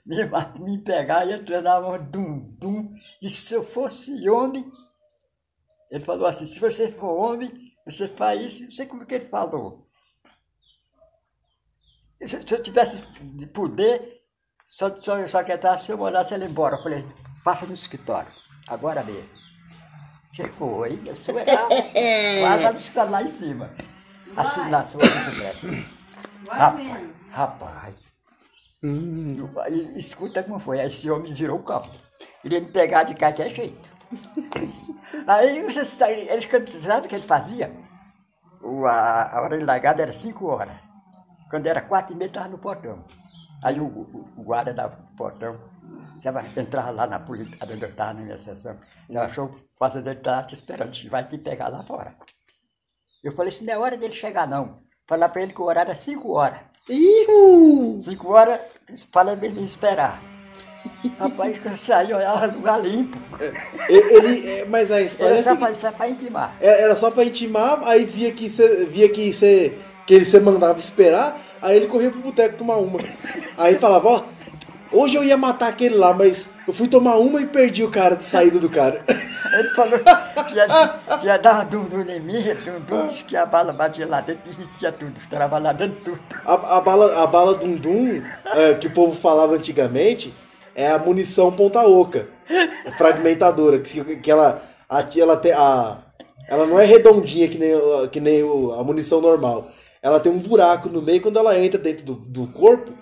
[0.07, 0.17] me,
[0.61, 2.95] me pegar e ia treinar um dum, dum.
[3.23, 4.65] E se eu fosse homem,
[5.91, 7.51] ele falou assim, se você for homem,
[7.87, 9.84] você faz isso, não sei como que ele falou.
[12.27, 14.23] Se, se eu tivesse de poder,
[14.67, 16.77] só, só, só que tá, se eu mandasse ele embora.
[16.77, 17.05] Eu falei,
[17.45, 18.31] passa no escritório,
[18.67, 19.29] agora mesmo.
[20.33, 21.01] Chegou, hein?
[21.07, 21.69] Eu sou errado.
[22.41, 23.71] Quase assinar lá em cima.
[24.85, 25.67] Sua bicicleta.
[26.45, 27.95] Vai Rapaz, rapaz.
[28.83, 29.49] Hum.
[29.97, 30.81] Escuta como foi.
[30.81, 31.91] Aí esse homem virou o campo.
[32.43, 33.89] Queria me pegar de qualquer jeito.
[35.27, 37.73] Aí você sabe o que ele fazia?
[38.61, 40.75] O, a, a hora de largada era 5 horas.
[41.55, 43.05] Quando era quatro e meia, estava no portão.
[43.63, 45.57] Aí o, o, o guarda dava pro portão.
[46.19, 48.77] Você vai entrar lá na polícia, onde eu estava na minha sessão.
[49.09, 52.17] Você achou o fazendeiro estava te esperando, vai te pegar lá fora.
[53.23, 54.81] Eu falei, isso não é hora dele chegar, não.
[55.07, 56.59] Falar para ele que o horário é 5 horas.
[56.91, 58.01] Ihu!
[58.01, 58.61] Cinco horas,
[59.13, 60.21] fala pra ele me esperar.
[61.21, 63.17] Rapaz, eu saí, olhava lugar limpo.
[63.89, 66.57] Ele, é, mas a história é Era a só pra, só pra intimar.
[66.61, 70.41] é- era só pra intimar, aí via que você via que você que ele você
[70.41, 73.01] mandava esperar, aí ele corria pro boteco tomar uma.
[73.57, 74.25] Aí falava, ó,
[74.93, 78.17] hoje eu ia matar aquele lá, mas eu fui tomar uma e perdi o cara
[78.17, 79.05] de saída do cara.
[79.55, 84.21] Ele falou que ia, dar uma dum-dum em mim, dum-dum, que a bala batia lá
[84.21, 86.21] dentro e tinha tudo, estrava lá dentro tudo.
[86.45, 90.35] A, a bala, a bala Dum Dum, é, que o povo falava antigamente,
[90.75, 92.27] é a munição ponta oca,
[92.99, 95.99] fragmentadora, que, que ela, aqui ela tem a,
[96.49, 97.75] ela não é redondinha que nem,
[98.11, 99.69] que nem a munição normal.
[100.05, 102.93] Ela tem um buraco no meio quando ela entra dentro do, do corpo.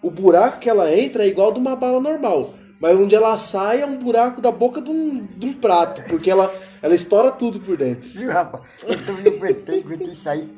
[0.00, 2.54] O buraco que ela entra é igual de uma bala normal.
[2.80, 6.30] Mas onde ela sai é um buraco da boca de um, de um prato, porque
[6.30, 8.08] ela, ela estoura tudo por dentro.
[8.08, 8.62] Viu, rapaz?
[8.86, 10.48] Então eu aguentei, aguentei sair.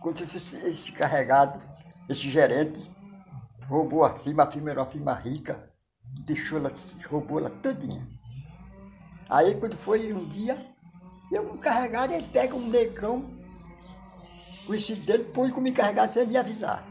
[0.00, 1.62] Quando eu fiz esse carregado,
[2.08, 2.90] esse gerente,
[3.68, 5.70] roubou a firma, a firma era uma firma rica,
[6.26, 6.72] deixou ela,
[7.08, 8.04] roubou ela todinha.
[9.30, 10.58] Aí quando foi um dia,
[11.30, 13.24] eu carregado, ele pega um negão,
[14.66, 16.84] conhecido dele, põe como encarregado sem me avisar.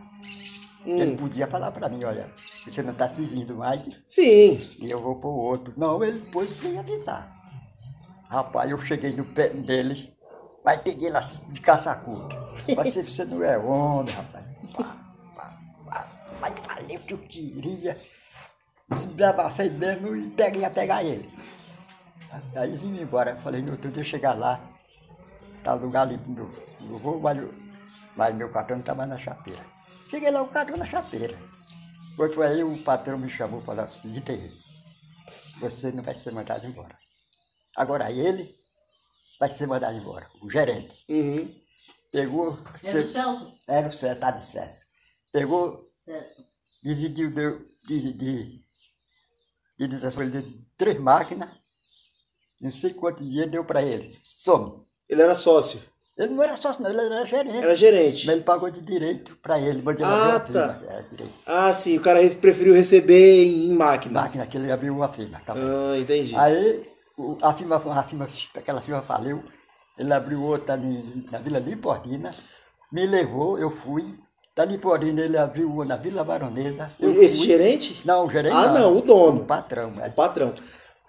[0.86, 1.15] Ele Hum.
[1.17, 2.29] podia falar para mim, olha,
[2.65, 4.69] você não está servindo mais Sim.
[4.79, 5.73] e eu vou para o outro.
[5.77, 7.31] Não, ele pôs sem avisar.
[8.29, 10.13] Rapaz, eu cheguei no pé dele,
[10.65, 12.43] mas peguei lá de caça-curta.
[12.75, 14.47] Mas se você não é homem, rapaz.
[14.75, 14.95] Pá,
[15.36, 16.07] pá, pá.
[16.39, 17.99] Mas falei o que eu queria.
[18.89, 21.29] Desabafei mesmo e peguei a pegar ele.
[22.55, 23.36] Aí vim embora.
[23.38, 24.59] Falei, no outro dia eu chegar lá,
[25.63, 26.49] tá lugar ali no,
[26.81, 27.38] no voo, mas,
[28.15, 29.65] mas meu cartão estava na chapeira.
[30.10, 31.38] Cheguei lá, o cartão na chapeira.
[32.15, 34.13] Quando foi aí, o patrão me chamou e falou assim,
[35.60, 36.97] você não vai ser mandado embora.
[37.76, 38.56] Agora ele
[39.39, 41.04] vai ser mandado embora, o gerente.
[41.10, 41.60] Uhum.
[42.12, 43.60] Pegou, Era o Celso?
[43.67, 44.86] era o secretário de SES.
[45.32, 46.45] Pegou, Celso.
[46.84, 51.49] dividiu, deu, de, de, de, de, de três máquinas,
[52.62, 54.19] não sei quanto dinheiro deu para ele.
[54.23, 54.86] Some.
[55.10, 55.82] Ele era sócio.
[56.17, 57.58] Ele não era sócio, não, ele era gerente.
[57.58, 58.26] Era gerente.
[58.28, 60.73] Mas ele pagou de direito para ele, mas ele Ah, abriu tá.
[60.76, 61.06] firma.
[61.10, 61.34] Direito.
[61.45, 61.97] Ah, sim.
[61.97, 64.21] O cara preferiu receber em máquina.
[64.21, 65.41] Máquina que ele abriu uma firma.
[65.45, 65.60] Tá bom.
[65.62, 66.36] Ah, entendi.
[66.36, 66.84] Aí
[67.17, 69.43] o- a firma, a firma, aquela firma faliu,
[69.97, 72.34] ele abriu outra ali na Vila Limportina,
[72.91, 74.06] me levou, eu fui.
[74.56, 76.91] Da Limportina ele abriu uma na Vila Baronesa.
[76.99, 77.45] Esse fui.
[77.47, 77.99] gerente?
[78.06, 78.56] Não, o gerente.
[78.56, 79.41] Ah, não, o dono.
[79.41, 79.93] O patrão.
[79.97, 80.10] O é.
[80.10, 80.54] patrão.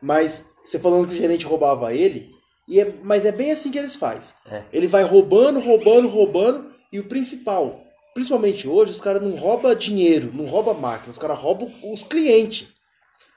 [0.01, 2.34] Mas você falando que o gerente roubava ele,
[2.69, 4.35] e é- mas é bem assim que eles fazem.
[4.47, 4.63] É.
[4.73, 7.83] Ele vai roubando, roubando, roubando, e o principal,
[8.15, 12.69] principalmente hoje, os caras não roubam dinheiro, não roubam máquina, os caras roubam os clientes.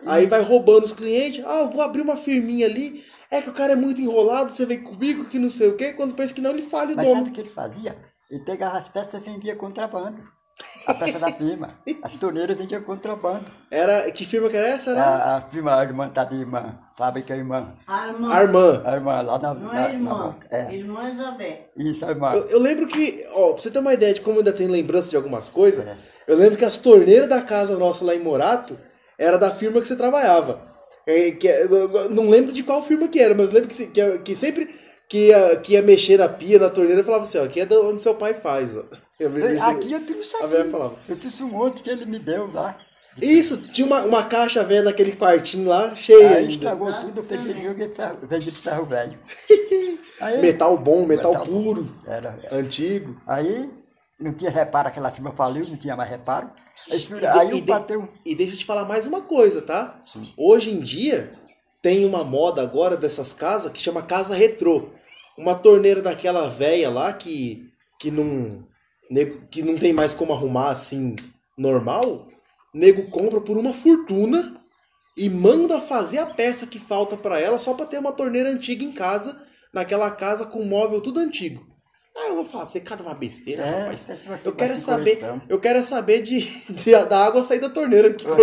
[0.05, 3.73] Aí vai roubando os clientes, ah, vou abrir uma firminha ali, é que o cara
[3.73, 6.51] é muito enrolado, você vem comigo que não sei o quê, quando pensa que não,
[6.51, 7.31] ele fala o Mas sabe dono.
[7.31, 7.97] o que ele fazia?
[8.29, 10.21] Ele pegava as peças e vendia contrabando.
[10.85, 11.75] A peça da firma.
[12.01, 13.45] As torneiras vendia contrabando.
[13.69, 14.91] Era, que firma que era essa?
[14.91, 17.73] Era A, a firma a irmã tá de irmã, fábrica irmã.
[17.85, 18.33] A irmã.
[18.33, 18.81] Armand.
[18.85, 19.53] A irmã lá na.
[19.53, 20.17] Não na- é na irmã.
[20.17, 20.47] banca.
[20.49, 20.73] É.
[20.73, 21.57] Irmã Isabel.
[21.75, 22.33] Isso, a irmã.
[22.33, 24.71] Eu, eu lembro que, ó, pra você ter uma ideia de como eu ainda tenho
[24.71, 25.97] lembrança de algumas coisas, É.
[26.25, 28.77] eu lembro que as torneiras da casa nossa lá em Morato
[29.19, 30.61] era da firma que você trabalhava.
[31.05, 34.17] É, que, eu- eu não lembro de qual firma que era, mas lembro que, que,
[34.19, 34.73] que sempre
[35.09, 38.01] que ia, que ia mexer na pia, na torneira, falava assim, ó, aqui é onde
[38.01, 38.83] seu pai faz, ó.
[39.19, 39.31] Eu.
[39.63, 40.71] Aqui eu trouxe a velha aqui.
[40.71, 40.95] falava.
[41.09, 42.77] Eu trouxe um monte que ele me deu lá.
[43.19, 46.51] Isso, tinha uma, uma caixa velha naquele quartinho lá, cheia Aí ainda.
[46.51, 49.17] estragou tudo, eu peguei e joguei ferro, vendi de ferro velho.
[50.21, 51.63] Aí, Metal bom, metal, Metal bom.
[51.63, 53.19] puro, Era, antigo.
[53.25, 53.67] aí
[54.19, 56.51] não tinha reparo, aquela firma faliu, não tinha mais reparo.
[56.91, 58.07] Aí, de- aí e eu de- bateu.
[58.23, 59.99] E deixa eu te falar mais uma coisa, tá?
[60.13, 60.31] Sim.
[60.37, 61.31] Hoje em dia
[61.81, 64.89] tem uma moda agora dessas casas que chama casa retrô.
[65.37, 67.69] Uma torneira daquela velha lá que
[67.99, 68.67] que não
[69.49, 71.15] que não tem mais como arrumar assim
[71.57, 72.27] normal.
[72.73, 74.61] Nego compra por uma fortuna
[75.15, 78.83] e manda fazer a peça que falta pra ela só pra ter uma torneira antiga
[78.83, 79.41] em casa,
[79.73, 81.65] naquela casa com móvel tudo antigo.
[82.19, 84.07] Ah, eu vou falar pra você cada uma besteira, É, rapaz.
[84.43, 86.39] Eu quero saber, eu quero saber de,
[86.71, 88.11] de- da água sair da torneira.
[88.11, 88.37] Que, cor-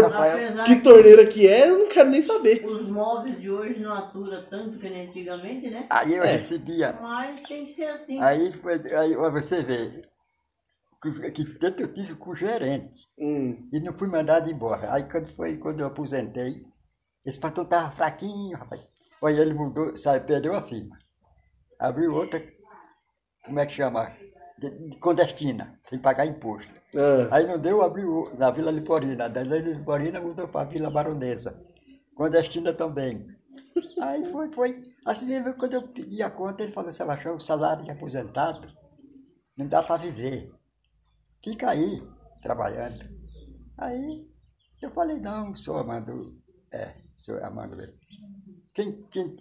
[0.65, 2.65] que que torneira que é, eu não quero nem saber.
[2.65, 5.87] os móveis de hoje não aturam tanto que nem antigamente, né?
[5.91, 6.37] Aí eu É.
[6.37, 6.93] recebia.
[7.03, 8.21] Mas tem que ser assim.
[8.21, 10.03] Aí, foi, aí você vê.
[11.03, 13.09] Que, que tanto eu tive com o gerente.
[13.19, 14.93] Hum, E não fui mandado embora.
[14.95, 16.63] Aí quando foi, quando eu aposentei,
[17.27, 18.81] esse patrão tava fraquinho, rapaz.
[19.21, 20.97] Olha, ele mudou, sabe, perdeu a firma.
[21.79, 22.41] Abriu outra,
[23.45, 24.13] como é que chama?
[24.59, 26.73] De, de clandestina, sem pagar imposto.
[26.95, 29.29] ah, Aí não deu, abriu na Vila Liporina.
[29.29, 31.61] Da Vila Liporina mudou para a Vila Baronesa.
[32.17, 33.27] Clandestina também.
[34.01, 34.83] Aí foi, foi.
[35.05, 38.69] Assim mesmo, quando eu pedi a conta, ele falou, Sebastião, o salário de aposentado
[39.57, 40.53] não dá para viver.
[41.43, 42.03] Fica aí,
[42.43, 43.05] trabalhando.
[43.79, 44.27] Aí
[44.81, 46.39] eu falei, não, sou Amando.
[46.73, 47.77] É, sou Amando
[48.75, 49.37] quem, quem,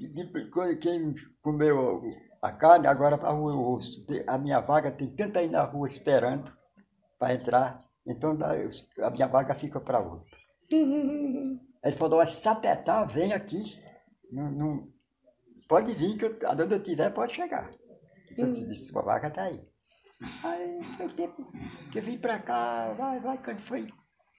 [0.80, 2.04] quem comeu
[2.44, 4.06] a carne, agora para rua o osso.
[4.28, 6.52] A minha vaga tem tanta aí na rua esperando
[7.18, 8.38] para entrar, então
[9.02, 10.38] a minha vaga fica para outro.
[10.70, 13.64] Ele falou, "Ó, se apertar, vem aqui.
[14.32, 14.88] Não, não-
[15.70, 17.72] pode vir, que eu, aonde eu estiver, pode chegar.
[18.34, 19.62] Seu serviço, sua vaga está aí.
[20.44, 21.52] Aí foi tempo
[21.92, 23.88] que eu vim para cá, vai, vai, quando foi.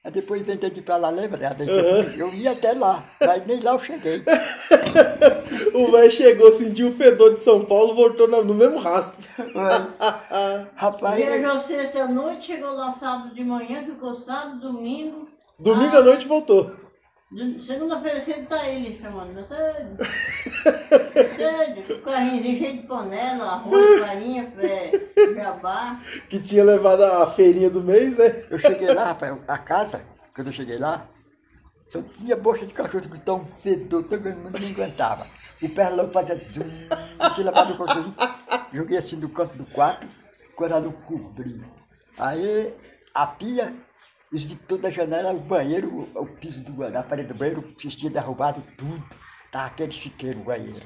[0.05, 1.39] Aí depois inventei de ir para lá, lembra?
[1.39, 1.57] né?
[1.57, 4.23] Daí Eu ia até lá, mas nem lá eu cheguei.
[5.73, 9.31] o velho chegou, sentiu o fedor de São Paulo, voltou no mesmo rastro.
[10.77, 15.27] Rapaz, Viajou sexta-noite, chegou lá sábado de manhã, ficou sábado, domingo.
[15.59, 16.01] Domingo Ah.
[16.01, 16.71] à noite voltou.
[17.35, 19.35] De- Segunda-feira cedo tá ele chamando.
[19.45, 20.05] Cedo.
[21.37, 22.01] Cedo.
[22.03, 26.01] Carrinhozinho cheio de panela, arroz, farinha, é, jabá.
[26.29, 28.45] Que tinha levado a feirinha do mês, né?
[28.49, 31.09] Eu cheguei lá, rapaz, a casa, quando eu cheguei lá,
[31.89, 35.27] só tinha bocha de cachorro que tão fedor, tão grande, ninguém aguentava.
[35.61, 36.63] O perlão fazia zum,
[37.21, 38.15] eu tinha levado o cachorro,
[38.73, 40.07] joguei assim no canto do quarto,
[40.55, 41.65] quando ela não cobriu.
[42.17, 42.73] Aí
[43.13, 43.75] a pia,
[44.35, 48.13] os vitores da janela, o banheiro, o, piso do, da parede do banheiro, vocês tinham
[48.13, 49.03] derrubado tudo.
[49.53, 50.85] Tava aquele chiqueiro no banheiro.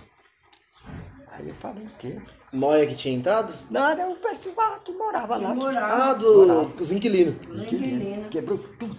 [1.33, 2.21] Aí eu falei, o quê?
[2.53, 3.55] Noia que tinha entrado?
[3.71, 5.51] Não, era o pessoal que morava lá.
[5.51, 5.91] que- Moral.
[5.91, 7.37] Ah, do, dos inquilinos.
[7.43, 8.29] Inquilino.
[8.29, 8.97] Quebrou tudo.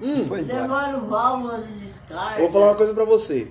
[0.00, 0.28] Hum.
[0.28, 2.40] Levaram válvula de descarga.
[2.40, 3.50] vou falar uma coisa pra você.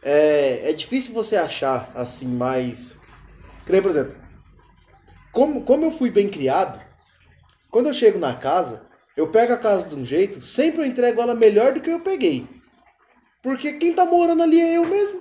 [0.00, 2.96] É, é difícil você achar, assim, mais...
[3.66, 4.16] Que nem, por exemplo,
[5.32, 6.80] como, como eu fui bem criado,
[7.70, 11.20] quando eu chego na casa, eu pego a casa de um jeito, sempre eu entrego
[11.20, 12.46] ela melhor do que eu peguei.
[13.42, 15.20] Porque quem tá morando ali é eu mesmo.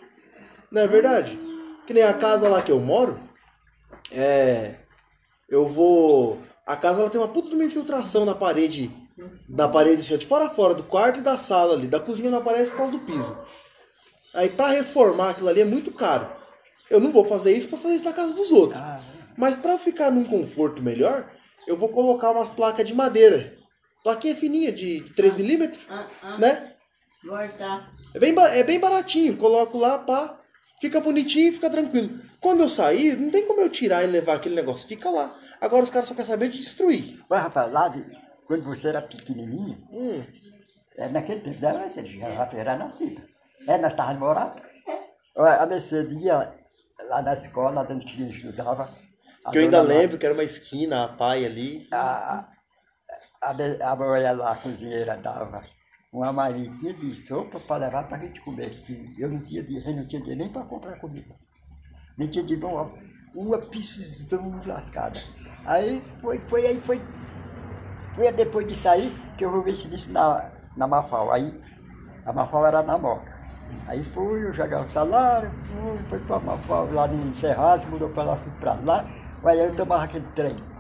[0.72, 1.38] Não é verdade?
[1.86, 3.20] Que nem a casa lá que eu moro,
[4.12, 4.76] é...
[5.50, 6.40] Eu vou...
[6.66, 8.90] A casa ela tem uma puta de uma infiltração na parede,
[9.50, 11.88] na parede assim, de fora a fora, do quarto e da sala ali.
[11.88, 13.38] Da cozinha não aparece por causa do piso.
[14.34, 16.28] Aí pra reformar aquilo ali é muito caro.
[16.90, 18.80] Eu não vou fazer isso pra fazer isso na casa dos outros.
[18.80, 19.02] Ah,
[19.38, 21.30] Mas para ficar num conforto melhor,
[21.68, 23.54] eu vou colocar umas placas de madeira.
[24.04, 26.74] Plaquinha fininha de 3mm, Ah, ah, né?
[27.24, 27.92] Voltar.
[28.14, 29.38] É bem, é bem baratinho.
[29.38, 30.40] Coloco lá, pá,
[30.80, 32.20] fica bonitinho e fica tranquilo.
[32.40, 34.88] Quando eu sair, não tem como eu tirar e levar aquele negócio.
[34.88, 35.38] Fica lá.
[35.60, 37.24] Agora os caras só querem saber de destruir.
[37.30, 38.04] Mas, rapaz, lá de,
[38.48, 40.24] quando você era pequenininho, Hum,
[40.98, 43.22] é, naquele tempo não era você já era nascida.
[43.68, 44.62] É, nós estávamos morando.
[45.38, 46.54] A Mercedes ia
[47.08, 48.90] lá na escola, dentro que estudava.
[49.46, 51.88] a que eu ainda lembro que era uma esquina, a pai ali.
[51.92, 52.51] A,
[53.42, 55.64] a, a mulher lá, a cozinheira, dava
[56.14, 58.84] uma marinha de sopa para levar para a gente comer.
[59.18, 61.34] Eu não tinha dinheiro, não tinha dinheiro nem para comprar comida.
[62.18, 62.92] Não tinha dinheiro, uma,
[63.34, 65.20] uma precisão lascada.
[65.66, 67.02] Aí foi, foi, aí foi,
[68.14, 71.32] foi depois de sair que eu vou ver se disse na, na Mafal.
[71.32, 71.60] Aí
[72.26, 73.40] a Mafal era na Moca.
[73.88, 78.10] Aí fui, eu jogava o salário, fui, foi para a Mafal lá em Ferraz, mudou
[78.10, 79.06] para lá, fui para lá.
[79.46, 80.71] Aí eu tomava aquele trem.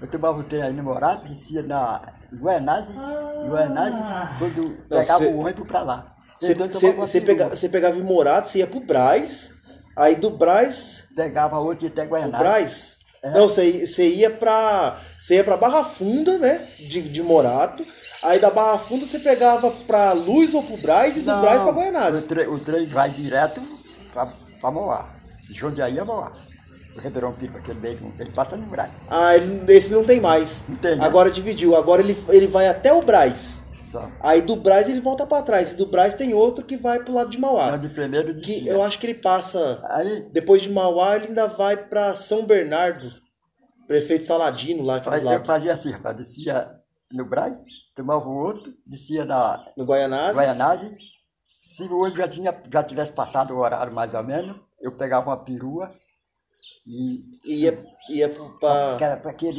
[0.00, 2.00] Eu tomava o trem aí no Morado, descia na
[2.32, 2.92] Guanase,
[3.48, 4.00] Guanase,
[4.38, 6.14] quando pegava cê- o ônibus para lá.
[6.40, 6.68] Você Então,
[7.26, 9.50] pega, você pegava em Morato, você ia pro Braz.
[9.96, 12.30] Aí do Braz Pegava outro e até O Guanase.
[12.38, 12.96] Braz?
[13.24, 13.30] É.
[13.32, 14.96] Não, você ia- você ia pra.
[15.20, 16.64] Você ia pra Barra Funda, né?
[16.78, 17.84] De, de Morato.
[18.22, 21.60] Aí da Barra Funda você pegava pra Luz ou pro Braz e do Não, Braz
[21.60, 22.26] pra O Goianazes.
[22.26, 23.60] trem, o trem vai direto
[24.14, 25.08] para Moá.
[25.50, 26.30] Jundiaí é Moá.
[26.98, 28.90] O Ribeirão Pico, aquele meio, ele passa no Braz.
[29.08, 30.64] Ah, ele- esse não tem mais.
[30.68, 31.04] Não tem, né?
[31.04, 31.76] Agora dividiu.
[31.76, 33.62] Agora ele, ele vai até o Braz.
[33.86, 34.10] Só.
[34.20, 35.72] Aí do Braz ele volta pra trás.
[35.72, 37.68] E do Braz tem outro que vai pro lado de Mauá.
[37.68, 39.80] Então, de primeiro de Que eu acho que ele passa.
[39.90, 43.10] Aí, Depois de Mauá, ele ainda vai pra São Bernardo.
[43.86, 46.70] Prefeito Saladino, lá aí eu fazia assim, rapaz, descia
[47.10, 47.56] no Braz,
[47.96, 50.36] tomava o outro, descia na No Guaianazes.
[50.36, 50.90] Guaianazes.
[51.58, 55.30] Se o ônibus já, tinha, já tivesse passado o horário mais ou menos, eu pegava
[55.30, 55.90] uma perua
[56.86, 57.24] e.
[57.44, 58.28] Ia, ia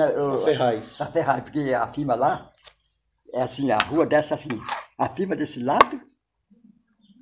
[0.09, 0.97] eu- Ferraz.
[0.97, 2.51] Tá ferrado, porque a firma lá
[3.33, 4.49] é assim, a rua dessa assim,
[4.97, 6.01] a firma desse lado,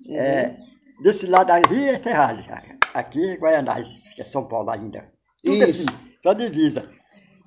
[0.09, 0.57] é,
[1.01, 2.45] desse lado ali é Ferraz,
[2.93, 5.11] aqui é Guaianás, que é São Paulo ainda.
[5.43, 5.83] Tudo Isso.
[5.83, 6.89] assim, só divisa.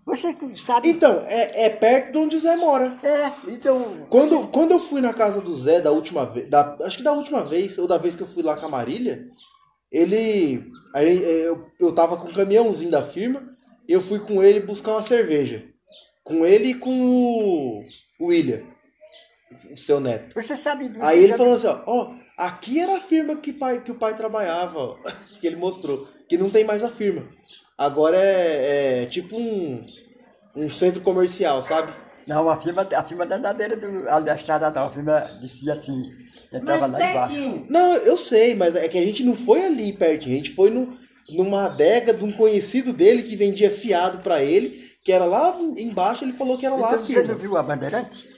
[0.06, 0.88] Você sabe.
[0.88, 2.98] Então, é, é perto de onde o Zé mora.
[3.02, 4.06] É, então.
[4.08, 7.12] Quando, quando eu fui na casa do Zé da última vez, da, acho que da
[7.12, 9.28] última vez, ou da vez que eu fui lá com a Marília,
[9.90, 10.64] ele.
[10.94, 13.56] Aí eu, eu tava com o caminhãozinho da firma,
[13.88, 15.64] e eu fui com ele buscar uma cerveja.
[16.22, 17.82] Com ele e com o,
[18.18, 18.62] o William,
[19.72, 20.34] o seu neto.
[20.34, 20.88] Você sabe.
[20.88, 23.98] você Aí ele falou assim, ó, ó, aqui era a firma que, pai, que o
[23.98, 24.96] pai trabalhava, ó,
[25.40, 27.28] que ele mostrou, que não tem mais a firma.
[27.76, 29.82] Agora é, é tipo um,
[30.54, 31.92] um centro comercial, sabe?
[32.30, 34.86] Não, a firma, a firma não é da beira do, ali da estrada, não.
[34.86, 36.00] A firma descia assim,
[36.52, 37.34] entrava Mas lá embaixo.
[37.34, 37.66] pertinho.
[37.68, 40.70] Não, eu sei, mas é que a gente não foi ali pertinho, a gente foi
[40.70, 40.96] no,
[41.30, 46.24] numa adega de um conhecido dele que vendia fiado pra ele, que era lá embaixo,
[46.24, 47.34] ele falou que era lá Então a você não firma.
[47.34, 48.28] viu a Bandeirante?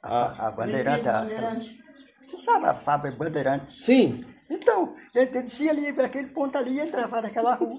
[0.00, 1.78] Ah, A, a Bandeirante, a- Bandeirante.
[2.24, 3.82] você sabe a fábrica Bandeirante?
[3.82, 7.74] Sim, Então, ele descia ali, aquele ponto ali, entrava naquela rua.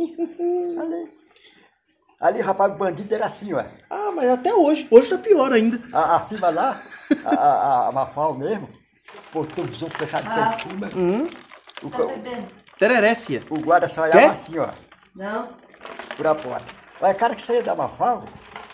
[0.81, 1.07] ali.
[2.19, 3.63] Ali, rapaz, o bandido era assim, ó.
[3.89, 5.79] ah, mas até hoje, hoje tá pior ainda.
[5.91, 6.81] A, a firma lá,
[7.25, 8.69] a, a, a, Mafal mesmo,
[9.31, 10.89] portão dos outros fechado até em cima.
[10.95, 11.27] Hum,
[11.83, 12.03] O, Tá
[12.79, 13.43] tereré, fia.
[13.49, 14.29] o guarda só olhava Quer?
[14.29, 14.69] assim, ó,
[15.15, 15.49] Não.
[16.17, 16.65] por a porta.
[17.01, 18.23] Mas o cara que saía da Mafal,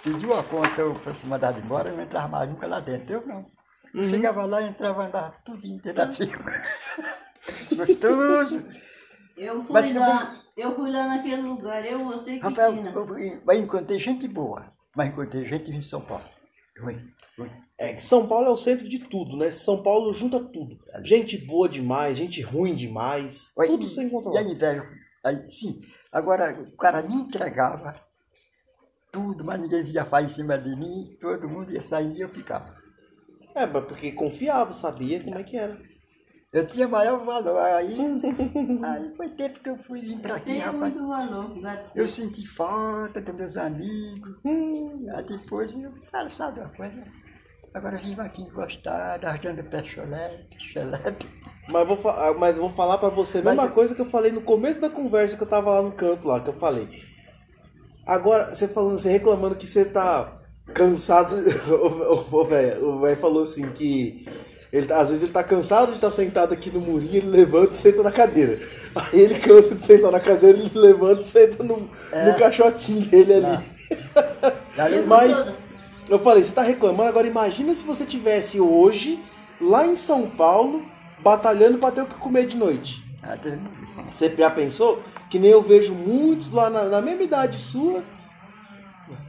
[0.03, 3.13] pediu a conta eu, pra se mandar embora, eu não entrava mais nunca lá dentro.
[3.13, 3.45] Eu não.
[3.93, 4.09] Uhum.
[4.09, 6.31] Chegava lá, entrava, andava tudo inteiro assim.
[7.75, 8.63] Gostoso.
[9.37, 12.91] Eu fui Mas lá, eu fui lá naquele lugar, eu, você e Rafael, Cristina.
[12.95, 16.25] eu, eu encontrei gente boa, mas encontrei gente em São Paulo.
[16.79, 16.99] Ruim,
[17.37, 17.51] ruim.
[17.77, 19.51] É que São Paulo é o centro de tudo, né?
[19.51, 20.77] São Paulo junta tudo.
[21.03, 23.51] Gente boa demais, gente ruim demais.
[23.57, 24.49] Olha, tudo e- sem encontra E a lá.
[24.49, 24.83] inveja,
[25.23, 25.79] aí, sim.
[26.11, 27.95] Agora, o cara me entregava
[29.11, 32.29] tudo, mas ninguém via falar em cima de mim, todo mundo ia sair e eu
[32.29, 32.73] ficava.
[33.53, 35.77] É, mas porque confiava, sabia como é que era.
[36.53, 37.57] Eu tinha maior valor.
[37.59, 37.97] Aí,
[38.83, 40.97] aí foi tempo que eu fui vir pra aqui, rapaz.
[40.97, 41.51] muito valor.
[41.95, 44.35] Eu senti falta dos meus amigos.
[44.43, 47.01] Hum, aí depois eu falo, sabe uma coisa?
[47.73, 51.25] Agora eu vim aqui encostado, arrastando pé cholete, xelepe.
[51.69, 54.29] Mas vou, ah, mas vou falar pra você a mesma eu- coisa que eu falei
[54.33, 56.89] no começo da conversa que eu tava lá no canto lá, que eu falei.
[58.05, 60.37] Agora, você falando, você reclamando que você tá
[60.73, 61.33] cansado.
[62.81, 64.25] O velho falou assim que.
[64.71, 67.73] Ele, tá- às vezes ele tá cansado de estar sentado aqui no murinho, ele levanta
[67.73, 68.59] e senta na cadeira.
[68.95, 73.33] Aí ele cansa de sentar na cadeira, ele levanta e senta no, no caixotinho dele
[73.35, 73.59] ali.
[74.77, 75.45] Aí, Mas-.
[76.09, 79.19] Eu falei, você tá reclamando, agora imagina se você tivesse hoje,
[79.61, 80.83] lá em São Paulo,
[81.19, 83.01] batalhando pra ter o que comer de noite.
[83.97, 85.01] ah, Você já pensou?
[85.29, 88.03] Que nem eu vejo muitos lá na, na mesma idade sua.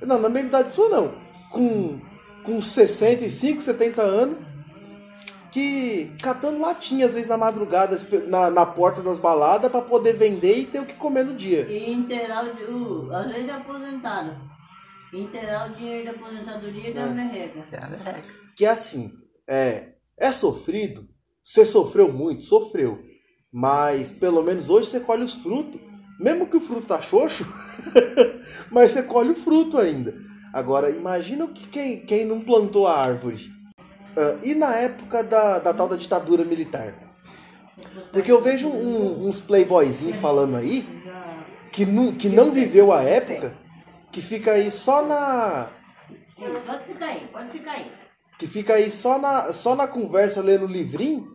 [0.00, 1.14] Não, na mesma idade sua não.
[1.50, 2.00] Com,
[2.44, 4.38] com 65, 70 anos.
[5.52, 7.94] Que catando latinha, às vezes na madrugada,
[8.26, 11.66] na, na porta das baladas, pra poder vender e ter o que comer no dia.
[11.70, 14.34] E inteirar o, às vezes é aposentado.
[15.12, 17.02] Inteirar o dinheiro da aposentadoria que é.
[17.02, 17.06] É.
[17.06, 17.64] merreca.
[17.70, 18.34] é a merreca.
[18.56, 19.12] Que é assim,
[19.46, 21.06] é, é sofrido.
[21.44, 22.98] Você sofreu muito, sofreu.
[23.52, 25.78] Mas pelo menos hoje você colhe os frutos.
[26.18, 27.44] Mesmo que o fruto tá xoxo,
[28.70, 30.14] mas você colhe o fruto ainda.
[30.52, 33.50] Agora, imagina o que quem, quem não plantou a árvore.
[34.16, 36.94] Ah, e na época da, da tal da ditadura militar?
[38.12, 40.87] Porque eu vejo um- uns playboyzinhos falando aí
[41.72, 43.57] que não, que não viveu a época,
[44.11, 45.68] que fica aí só na.
[46.66, 47.92] Pode ficar aí, pode ficar aí.
[48.38, 51.29] que fica aí só na, só na conversa lendo livrinho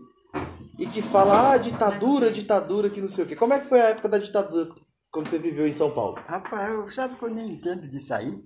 [0.77, 3.35] e que fala, ah, ditadura, ditadura, que não sei o quê.
[3.35, 4.69] Como é que foi a época da ditadura
[5.09, 6.19] quando você viveu em São Paulo?
[6.27, 8.37] Rapaz, sabe que eu nem entendo disso aí?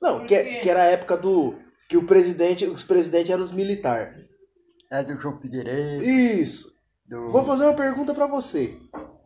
[0.00, 1.56] Não, que, que era a época do.
[1.92, 4.24] Que o presidente, os presidentes eram os militares.
[4.90, 6.72] É do João Figueiredo, Isso.
[7.04, 7.28] do...
[7.28, 8.78] Vou fazer uma pergunta pra você.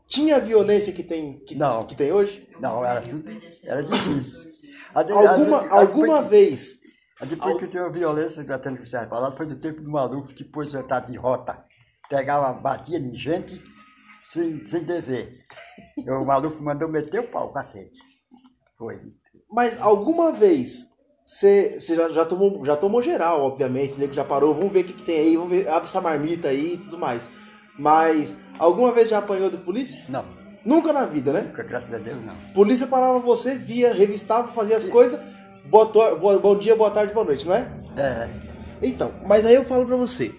[0.08, 1.86] Tinha a violência que tem, que, Não.
[1.86, 2.48] que tem hoje?
[2.60, 3.24] Não, era tudo...
[3.62, 4.50] Era difícil.
[4.92, 6.78] A de- Alguma, a de- a alguma depois, vez.
[7.20, 9.88] a depois que teve a violência que tendo que ser falado, foi do tempo do
[9.88, 11.64] Maluf, que pôs estar de rota.
[12.10, 13.62] Pegava, batia em gente
[14.22, 15.38] sem, sem dever.
[16.08, 18.00] O Maluf mandou meter o pau, cacete.
[18.76, 19.00] Foi.
[19.52, 20.85] Mas alguma vez
[21.26, 24.06] você, você já, já tomou, já tomou geral, obviamente, né?
[24.06, 26.48] Que já parou, vamos ver o que, que tem aí, vamos ver, abre essa marmita
[26.48, 27.28] aí e tudo mais.
[27.78, 30.00] Mas alguma vez já apanhou de polícia?
[30.08, 30.24] Não,
[30.64, 31.42] Nunca na vida, né?
[31.42, 32.34] nunca, graças a Deus, não.
[32.52, 35.20] Polícia parava você, via, revistava, fazia as coisas.
[35.64, 37.68] Boa tor- boa- bom dia, boa tarde, boa noite, não é?
[37.96, 38.28] É,
[38.82, 40.32] Então, mas aí eu falo pra você.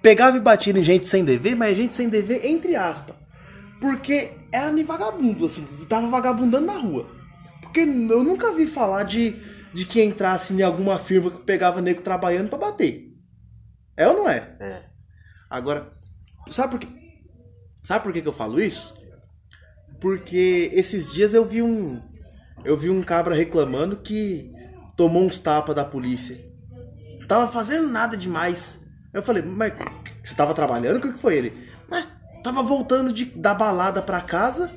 [0.00, 3.14] Pegava e batia em gente sem dever, mas gente sem dever entre aspas.
[3.80, 7.06] Porque era nem vagabundo, assim, tava vagabundando na rua.
[7.60, 9.36] Porque eu nunca vi falar de,
[9.72, 13.12] de que entrasse em alguma firma que pegava nego trabalhando pra bater.
[13.96, 14.56] É ou não é?
[14.60, 14.82] é.
[15.48, 15.92] Agora,
[16.50, 16.88] sabe por que,
[17.82, 18.94] sabe por que, que eu falo isso?
[20.00, 22.00] Porque esses dias eu vi um
[22.64, 24.52] eu vi um cabra reclamando que
[24.96, 26.38] tomou uns tapas da polícia.
[27.26, 28.80] Tava fazendo nada demais.
[29.12, 29.72] Eu falei, mas
[30.22, 30.96] você tava trabalhando?
[30.98, 31.68] O que que foi ele?
[31.90, 32.06] "Ah,
[32.42, 34.70] tava voltando de, da balada pra casa,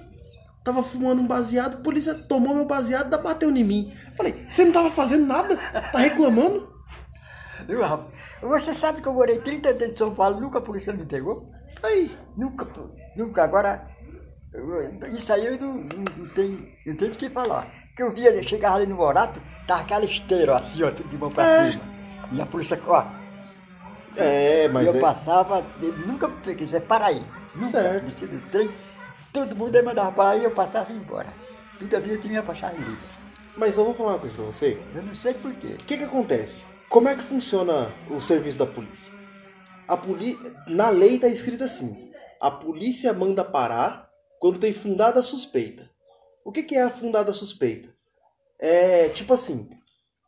[0.65, 3.93] tava fumando um baseado, a polícia tomou meu baseado e bateu em mim.
[4.17, 5.55] Falei, você não tava fazendo nada?
[5.91, 6.73] Tá reclamando?
[7.67, 8.09] Viu, rapaz?
[8.41, 11.47] Você sabe que eu morei 30 anos em São Paulo, nunca a polícia me pegou?
[11.83, 12.67] Aí, Nunca,
[13.15, 13.43] nunca.
[13.43, 13.87] Agora,
[15.13, 17.67] isso aí eu não, não, não tenho, não tenho o que falar.
[17.95, 21.17] Que eu via, eu chegava ali no Morato, tava aquela esteira assim, ó, tudo de
[21.17, 21.71] mão pra É.
[21.71, 21.83] cima.
[22.33, 23.05] E a polícia, ó,
[24.17, 27.23] é, e mas eu é- passava, ele nunca me peguei, isso é para aí.
[27.53, 28.05] Nunca, Certo.
[28.05, 28.69] desci do trem,
[29.35, 31.27] todo mundo aí mandava para aí, eu passava e ia embora.
[31.77, 32.97] Todavia eu tinha passagem livre.
[33.57, 34.81] mas eu vou falar uma coisa pra você.
[34.95, 35.73] Eu não sei porquê.
[35.73, 36.65] O que que acontece?
[36.87, 39.11] Como é que funciona o serviço da polícia?
[39.89, 40.37] A poli...
[40.69, 44.09] Na lei tá escrito assim: a polícia manda parar
[44.39, 45.91] quando tem fundada suspeita.
[46.45, 47.89] O que que é a fundada suspeita?
[48.57, 49.67] É tipo assim: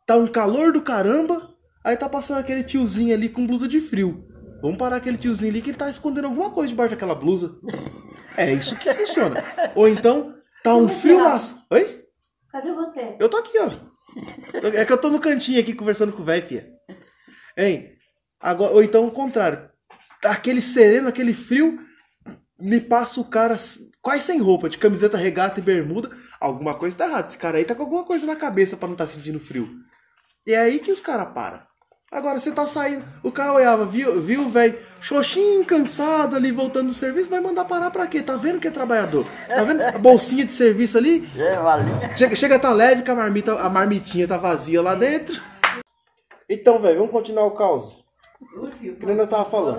[0.06, 4.28] tá um calor do caramba, aí tá passando aquele tiozinho ali com blusa de frio.
[4.60, 7.56] Vamos parar aquele tiozinho ali que ele tá escondendo alguma coisa debaixo daquela blusa.
[8.38, 9.42] É isso que funciona.
[9.74, 10.32] Ou então,
[10.62, 11.56] tá um frio nas.
[11.70, 12.04] Oi?
[12.52, 13.16] Cadê você?
[13.18, 13.68] Eu tô aqui, ó.
[14.72, 16.70] É que eu tô no cantinho aqui conversando com o velho, fia.
[17.56, 17.96] Hein?
[18.40, 19.68] Agora, ou então o contrário.
[20.24, 21.80] Aquele sereno, aquele frio,
[22.60, 23.56] me passa o cara
[24.00, 26.10] quase sem roupa, de camiseta, regata e bermuda.
[26.40, 27.28] Alguma coisa tá errada.
[27.28, 29.68] Esse cara aí tá com alguma coisa na cabeça pra não estar tá sentindo frio.
[30.46, 31.67] E é aí que os caras param.
[32.10, 36.94] Agora você tá saindo, o cara olhava, viu, viu velho xoxinho, cansado ali, voltando do
[36.94, 38.22] serviço, vai mandar parar pra quê?
[38.22, 39.26] Tá vendo que é trabalhador?
[39.46, 41.28] Tá vendo a bolsinha de serviço ali?
[41.36, 41.94] É, valeu.
[42.16, 45.38] Chega, chega tá leve que a marmita, a marmitinha tá vazia lá dentro.
[46.48, 47.94] Então, velho, vamos continuar o caos.
[48.80, 49.78] Que nem eu tava falando.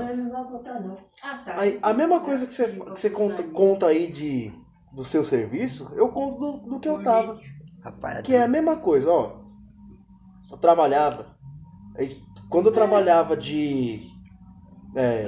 [1.24, 1.60] Ah, tá.
[1.60, 4.54] Aí, a mesma coisa que você, que você conta, conta aí de,
[4.94, 7.40] do seu serviço, eu conto do, do que eu tava.
[7.84, 9.40] Rapaz, Que é a mesma coisa, ó.
[10.52, 11.39] Eu trabalhava.
[12.00, 12.18] Aí,
[12.50, 14.02] Quando eu trabalhava de.
[14.96, 15.28] É,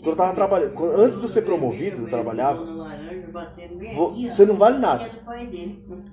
[0.00, 0.84] quando eu tava trabalhando.
[0.84, 2.64] Antes de eu ser promovido, eu trabalhava.
[3.94, 5.04] Vo- Você não vale nada.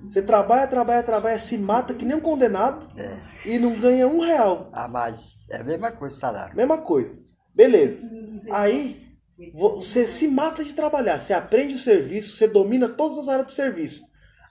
[0.08, 3.16] Você trabalha, trabalha, trabalha, se mata que nem um condenado É.
[3.44, 4.70] e não ganha um real.
[4.72, 6.56] Ah, mas é a mesma coisa o salário.
[6.56, 7.18] Mesma coisa.
[7.54, 7.98] Beleza.
[8.52, 9.02] Aí
[9.54, 13.52] você se mata de trabalhar, você aprende o serviço, você domina todas as áreas do
[13.52, 14.02] serviço.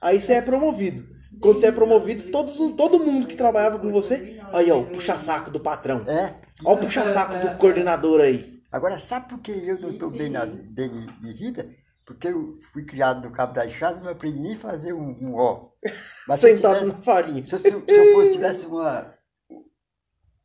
[0.01, 1.05] Aí você é promovido.
[1.41, 5.49] Quando você é promovido, todos, todo mundo que trabalhava com você, aí ó, o puxa-saco
[5.49, 6.03] do patrão.
[6.07, 6.35] É.
[6.65, 8.59] Ó o puxa-saco do coordenador aí.
[8.71, 10.89] Agora, sabe por que eu não estou bem, na, bem
[11.21, 11.69] de, vida?
[12.05, 15.17] Porque eu fui criado no Cabo da Estrada e não aprendi nem a fazer um,
[15.21, 15.69] um ó.
[16.27, 17.43] Mas se Sentado tivesse- na farinha.
[17.43, 19.13] Se, eu- se eu- se eu fosse, tivesse uma,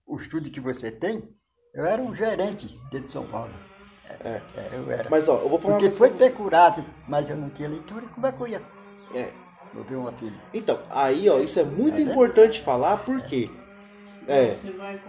[0.07, 1.28] o estudo que você tem,
[1.74, 3.53] eu era um gerente dentro de São Paulo.
[4.22, 5.09] É, é, eu era.
[5.11, 8.26] Mas ó, eu vou falar Porque foi ter curado, mas eu não tinha leitura, como
[8.26, 8.62] é que eu ia?
[9.14, 9.32] É.
[9.76, 10.32] Eu vi uma filha.
[10.52, 12.10] Então, aí ó, isso é muito Tá vendo?
[12.10, 13.50] importante falar porque
[14.28, 14.56] é,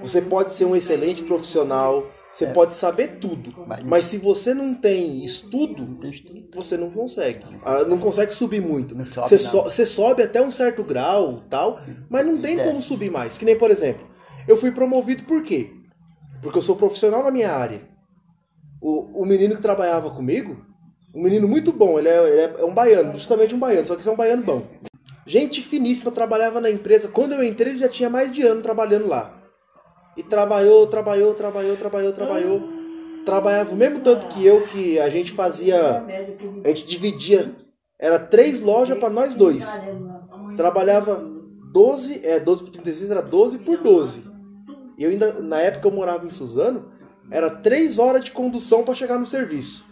[0.02, 2.52] você pode ser um excelente profissional, você É.
[2.52, 6.48] pode saber tudo, Mas- mas se você não tem estudo, Não tem estudo.
[6.54, 7.46] você não consegue.
[7.64, 8.94] Ah, Não consegue subir muito.
[9.08, 13.10] Sobe, Você, so- você sobe até um certo grau, tal, mas não tem como subir
[13.10, 13.38] mais.
[13.38, 14.06] Que nem, por exemplo,
[14.48, 15.72] eu fui promovido por quê?
[16.42, 17.88] Porque eu sou profissional na minha área.
[18.82, 20.58] O, o menino que trabalhava comigo,
[21.16, 24.02] um menino muito bom, ele é, ele é um baiano, justamente um baiano, só que
[24.02, 24.64] esse é um baiano bom.
[25.26, 27.08] Gente finíssima, trabalhava na empresa.
[27.08, 29.42] Quando eu entrei, ele já tinha mais de ano trabalhando lá.
[30.16, 32.70] E trabalhou, trabalhou, trabalhou, trabalhou, trabalhou.
[33.26, 36.06] Trabalhava o mesmo tanto que eu, que a gente fazia.
[36.64, 37.56] A gente dividia.
[37.98, 39.68] Era três lojas para nós dois.
[40.56, 41.26] Trabalhava
[41.72, 44.24] 12, é, 12 por 36 era 12 por 12.
[44.98, 46.92] E eu ainda, na época eu morava em Suzano,
[47.32, 49.86] era 3 horas de condução para chegar no serviço.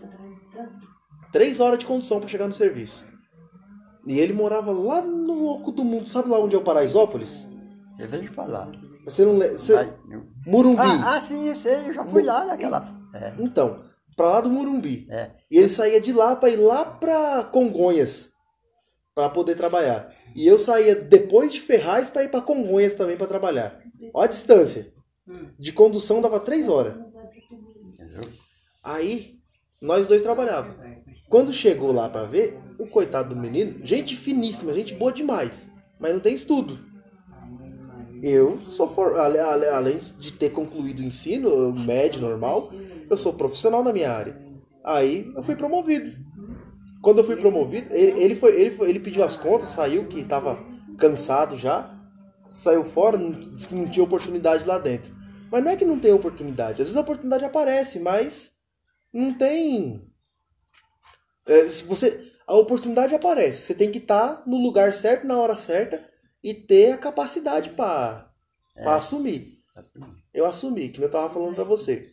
[1.33, 3.03] 3 horas de condução para chegar no serviço.
[4.07, 7.47] E ele morava lá no oco do mundo, sabe lá onde é o Paraisópolis?
[7.99, 8.71] Eu vejo falar.
[9.05, 9.57] Você não lembra?
[9.57, 9.93] Você...
[10.45, 10.81] Murumbi.
[10.81, 12.87] Ah, ah, sim, eu sei, eu já fui lá naquela.
[13.13, 13.83] É, Então,
[14.15, 15.07] pra lá do Murumbi.
[15.09, 15.31] é.
[15.49, 18.29] E ele saía de lá pra ir lá pra Congonhas
[19.15, 20.13] pra poder trabalhar.
[20.35, 23.79] E eu saía depois de Ferraz pra ir pra Congonhas também pra trabalhar.
[24.13, 24.91] Olha a distância.
[25.57, 26.95] De condução dava três horas.
[27.93, 28.29] Entendeu?
[28.83, 29.35] Aí,
[29.81, 30.75] nós dois trabalhávamos.
[31.33, 35.67] Quando chegou lá pra ver, o coitado do menino, gente finíssima, gente boa demais,
[35.99, 36.77] mas não tem estudo.
[38.21, 39.17] Eu sou for...
[39.17, 42.71] além de ter concluído o ensino médio normal,
[43.09, 44.39] eu sou profissional na minha área.
[44.83, 46.15] Aí eu fui promovido.
[47.01, 50.63] Quando eu fui promovido, ele, foi, ele foi, ele pediu as contas, saiu que estava
[50.99, 51.99] cansado já,
[52.51, 55.11] saiu fora, disse que não tinha oportunidade lá dentro.
[55.51, 58.53] Mas não é que não tem oportunidade, às vezes a oportunidade aparece, mas
[59.11, 60.12] não tem.
[61.45, 65.55] É, se você a oportunidade aparece, você tem que estar no lugar certo na hora
[65.55, 66.03] certa
[66.43, 68.29] e ter a capacidade para
[68.75, 68.85] É.
[68.87, 69.59] assumir.
[70.33, 72.11] Eu assumi, que eu tava falando pra você.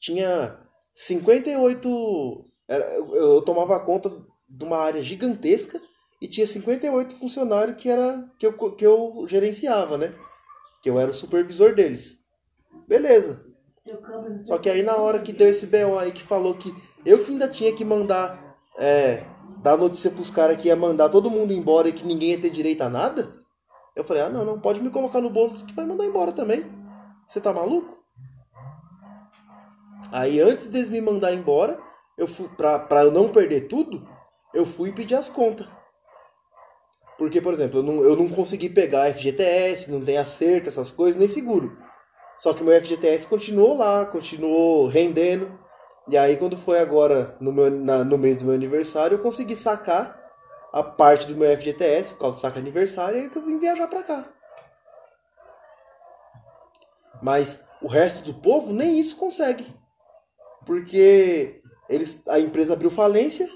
[0.00, 0.58] Tinha
[0.92, 2.44] 58.
[2.68, 4.10] era- Eu, eu tomava conta
[4.48, 5.80] de uma área gigantesca
[6.20, 10.14] e tinha 58 funcionários que, era, que, eu, que eu gerenciava, né?
[10.82, 12.18] Que eu era o supervisor deles.
[12.86, 13.44] Beleza.
[14.44, 16.74] Só que aí na hora que deu esse BO aí que falou que
[17.04, 18.56] eu que ainda tinha que mandar.
[18.76, 19.24] É,
[19.62, 22.50] dar notícia pros caras que ia mandar todo mundo embora e que ninguém ia ter
[22.50, 23.34] direito a nada.
[23.96, 26.66] Eu falei, ah não, não, pode me colocar no bolo que vai mandar embora também.
[27.26, 27.96] Você tá maluco?
[30.12, 31.78] Aí antes deles me mandar embora,
[32.18, 34.06] eu fui, pra, pra eu não perder tudo,
[34.52, 35.66] eu fui pedir as contas.
[37.16, 41.18] Porque, por exemplo, eu não, eu não consegui pegar FGTS, não tem acerto, essas coisas,
[41.18, 41.76] nem seguro.
[42.38, 45.58] Só que meu FGTS continuou lá, continuou rendendo.
[46.08, 49.54] E aí quando foi agora, no, meu, na- no mês do meu aniversário, eu consegui
[49.56, 50.18] sacar
[50.72, 53.58] a parte do meu FGTS, por causa do saco aniversário, e aí que eu vim
[53.58, 54.24] viajar pra cá.
[57.22, 59.74] Mas o resto do povo nem isso consegue.
[60.66, 63.48] Porque eles, a empresa abriu falência.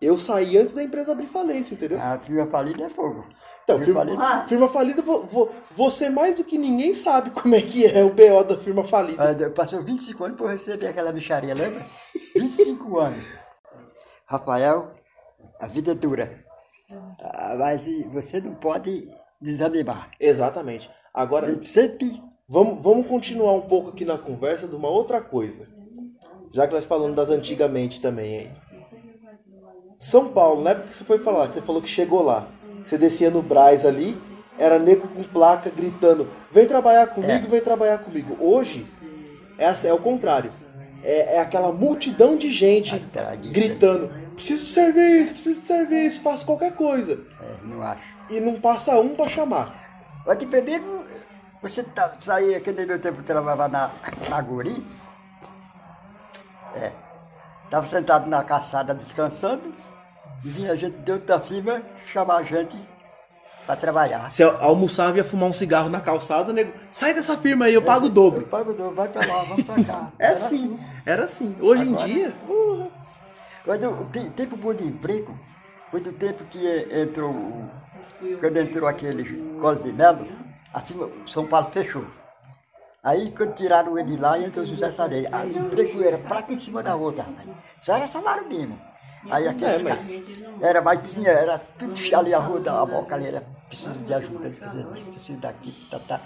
[0.00, 2.00] Eu saí antes da empresa abrir falência, entendeu?
[2.00, 3.26] A firma falida é fogo.
[3.66, 4.46] Então, Firma firma, falida.
[4.46, 8.10] firma falida, vo- vo- você mais do que ninguém sabe como é que é o
[8.10, 9.20] BO da firma falida.
[9.28, 11.84] Aí, Passou 25 anos para receber aquela bicharia, lembra?
[12.36, 13.24] 25 anos.
[14.24, 14.92] Rafael,
[15.58, 16.44] a vida é dura.
[17.20, 19.02] Ah, Mas você não pode
[19.40, 20.10] desanimar.
[20.20, 20.88] Exatamente.
[21.12, 25.66] Agora, Eu sempre vamos, vamos continuar um pouco aqui na conversa de uma outra coisa.
[26.52, 28.52] Já que nós falamos das antigamente também, hein?
[29.98, 32.46] São Paulo, na época que você foi falar, que você falou que chegou lá,
[32.86, 34.20] você descia no Braz ali,
[34.58, 38.36] era nego com placa gritando: vem trabalhar comigo, vem trabalhar comigo.
[38.40, 38.86] Hoje,
[39.58, 40.52] é, é o contrário.
[41.02, 42.98] É, é aquela multidão de gente
[43.50, 47.20] gritando: preciso de serviço, preciso de serviço, faço qualquer coisa.
[47.40, 48.16] é, não acho.
[48.30, 49.84] E não passa um pra chamar.
[50.26, 51.04] Mas de primeiro,
[51.62, 53.90] você tá, saía aquele meu tempo que trabalhava na,
[54.28, 54.84] na Guri.
[56.74, 56.92] É.
[57.64, 59.74] Estava sentado na caçada descansando
[60.44, 62.76] e vinha gente de outra firma chamar a gente
[63.66, 64.30] para trabalhar.
[64.30, 67.82] Você almoçava e ia fumar um cigarro na calçada, nego, sai dessa firma aí, eu
[67.82, 68.42] pago o dobro.
[68.42, 70.12] Eu pago o dobro, vai pra lá, vamos pra cá.
[70.18, 71.56] É Era assim, era assim.
[71.60, 72.86] Hoje Agora- em dia, porra.
[73.64, 75.36] Quando o te- tempo bom de emprego,
[75.90, 77.68] foi do tempo que entrou, o-
[78.38, 80.28] quando entrou aquele Colo de Melo,
[80.72, 82.04] a firma, São Paulo fechou.
[83.02, 85.26] Aí quando tiraram ele lá, entrou o José Sarei.
[85.32, 87.56] Aí o emprego era praca em cima da outra, rapaz.
[87.80, 88.78] Só era salário mínimo.
[89.30, 90.22] Aí aqueles É, mas-
[90.60, 94.50] era, mas tinha, era tudo ali a rua da boca ali, era preciso de ajuda,
[95.10, 96.22] preciso daqui, tá, tá.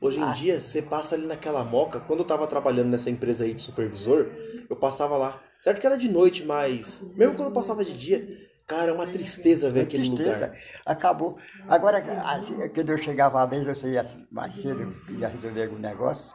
[0.00, 1.98] Hoje em dia, você passa ali naquela moca.
[1.98, 4.26] Quando eu tava trabalhando nessa empresa aí de supervisor,
[4.70, 5.40] eu passava lá.
[5.60, 9.06] Certo que era de noite, mas mesmo quando eu passava de dia, cara, é uma
[9.08, 10.46] tristeza ver aquele Tristeza.
[10.46, 10.58] lugar.
[10.86, 11.36] Acabou.
[11.66, 15.78] Agora, assim, quando eu chegava uma vez, eu saía mais cedo, eu ia resolver algum
[15.78, 16.32] negócio.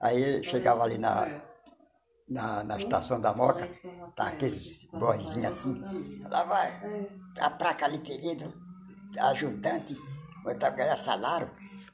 [0.00, 1.28] Aí chegava ali na,
[2.30, 3.68] na, na estação da Moca,
[4.16, 5.82] tá aqueles boizinhos assim.
[6.30, 7.08] Lá vai,
[7.38, 8.52] a placa ali querido,
[9.18, 9.98] ajudante,
[10.44, 11.50] vou ganhar salário.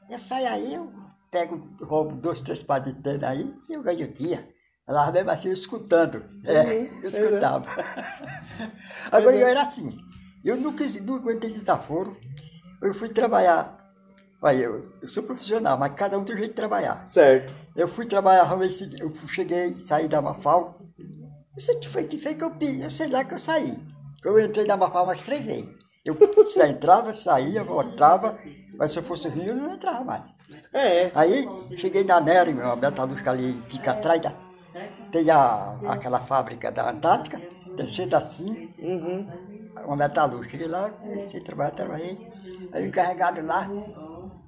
[0.09, 0.93] Eu saio aí, eu
[1.31, 2.63] pego, roubo dois, três
[3.03, 4.49] tênis aí e eu ganho o dia.
[4.87, 6.23] Ela mesmo assim, eu escutando.
[6.45, 7.67] É, Uhum, eu escutava.
[9.11, 9.99] Agora eu era assim.
[10.45, 12.17] Eu nunca, nunca aguentei desaforo.
[12.81, 13.86] Eu fui trabalhar.
[14.43, 17.07] Olha, eu, eu sou profissional, mas cada um tem um jeito de trabalhar.
[17.09, 17.53] Certo.
[17.75, 18.51] Eu fui trabalhar,
[18.99, 20.79] eu cheguei, saí da Mafal.
[20.99, 23.79] Não sei que foi que fez que eu pedi, eu sei lá que eu saí.
[24.25, 25.69] Eu entrei na Mafal umas três vezes.
[26.05, 26.17] Eu
[26.47, 28.39] só entrava, saía, voltava,
[28.79, 30.33] mas se eu fosse ruim, eu não entrava mais.
[30.73, 34.33] É, Aí cheguei na Neri, uma metalúrgica ali fica atrás da.
[35.11, 37.41] Tem a, aquela fábrica da Antártica,
[37.77, 39.27] descendo assim, uhum.
[39.85, 40.53] uma metalúrgica.
[40.53, 42.19] Cheguei lá, comecei a trabalhar, trabalhei.
[42.73, 43.69] Aí encarregado lá,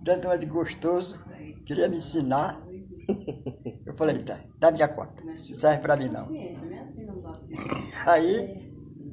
[0.03, 1.19] dando uma de gostoso,
[1.67, 2.61] queria me ensinar.
[3.87, 6.29] Eu falei, tá, dá minha conta, isso serve pra mim não.
[8.07, 8.73] Aí,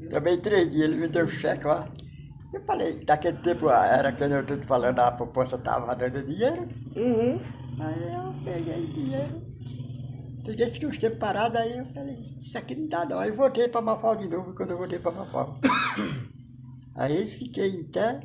[0.09, 1.89] também três dias, ele me deu um cheque lá.
[2.53, 6.23] Eu falei, daquele tempo, ah, era que eu estou te falando, a poupança estava dando
[6.23, 6.67] dinheiro.
[6.95, 7.39] Uhum.
[7.79, 9.41] Aí eu peguei o dinheiro,
[10.45, 13.19] peguei, fiquei uns tempos parado, aí eu falei, isso aqui não dá não.
[13.19, 15.59] Aí voltei para Mafal de novo, quando eu voltei para Mafal.
[16.95, 18.21] aí fiquei até,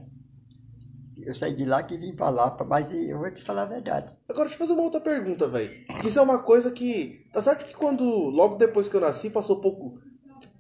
[1.27, 4.15] eu saí de lá que vim para lá, mas eu vou te falar a verdade.
[4.29, 5.73] Agora, deixa eu fazer uma outra pergunta, velho.
[6.05, 7.27] Isso é uma coisa que.
[7.33, 8.05] Tá certo que quando.
[8.05, 9.99] Logo depois que eu nasci, passou pouco.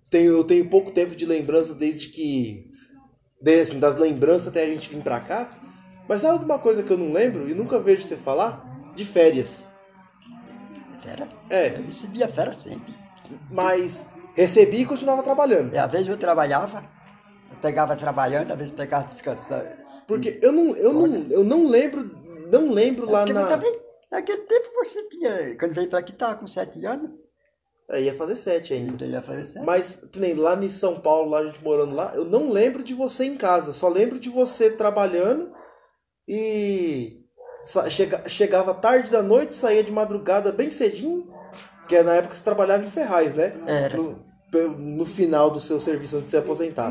[0.08, 2.70] Tenho, eu tenho pouco tempo de lembrança desde que.
[3.40, 5.50] de- assim, das lembranças até a gente vir pra cá.
[6.08, 8.64] Mas sabe uma coisa que eu não lembro e nunca vejo você falar?
[8.96, 9.68] De férias.
[11.02, 12.94] Fera, É, eu recebia fera sempre.
[13.50, 14.04] mas
[14.34, 15.72] recebi e continuava trabalhando.
[15.74, 16.84] E às vezes eu trabalhava,
[17.50, 19.68] eu pegava trabalhando, às vezes pegava descansando.
[20.10, 22.18] Porque eu não, eu não, eu não lembro.
[22.50, 23.46] Não lembro lá Porque na.
[23.46, 23.78] também,
[24.10, 27.10] naquele tempo você tinha, quando veio para aqui, estava com sete anos,
[27.88, 29.04] É, ia fazer sete ainda.
[29.04, 29.64] ia fazer sete.
[29.64, 32.92] Mas, nem lá em São Paulo, lá a gente morando lá, eu não lembro de
[32.94, 33.72] você em casa.
[33.72, 35.52] Só lembro de você trabalhando
[36.28, 37.20] e
[37.88, 41.32] chega- chegava tarde da noite, saía de madrugada bem cedinho,
[41.88, 43.52] que é na época que você trabalhava em Ferraz, né?
[43.66, 43.96] Era.
[43.96, 44.28] No,
[44.78, 46.90] no final do seu serviço antes de se aposentar.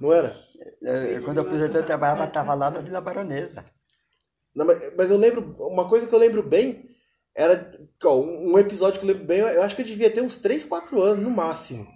[0.00, 0.36] Não era?
[0.82, 3.64] Eu- Quando eu aposentei, eu trabalhava, estava lá na Vila Baronesa.
[4.54, 6.88] Não, mas, mas eu lembro, uma coisa que eu lembro bem
[7.34, 7.70] era
[8.04, 10.36] ó, um um episódio que eu lembro bem, eu acho que eu devia ter uns
[10.36, 11.86] 3, 4 anos no máximo.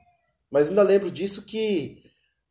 [0.50, 2.02] Mas ainda lembro disso que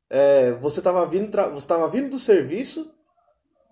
[0.09, 2.93] é, você estava vindo, você tava vindo do serviço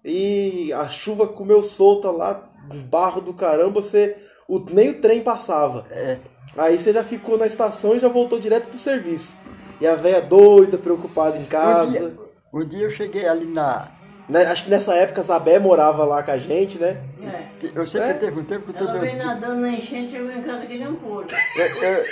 [0.04, 4.16] e a chuva comeu solta lá, um barro do caramba, você,
[4.48, 5.86] o, nem o trem passava.
[5.92, 6.20] É,
[6.58, 9.38] Aí você já ficou na estação e já voltou direto pro serviço.
[9.80, 11.92] E a velha doida, preocupada em um, casa.
[11.92, 12.19] dia,
[12.52, 13.90] um dia eu cheguei ali na.
[14.28, 17.02] Né, Acho que nessa época a Zabé morava lá com a gente, né?
[17.22, 17.50] É.
[17.74, 18.14] Eu sei que É?
[18.14, 20.78] teve um tempo que eu Ela tô veio nadando na enchente, chegou em casa que
[20.78, 21.30] nem um porco.
[21.58, 22.06] Eu, eu,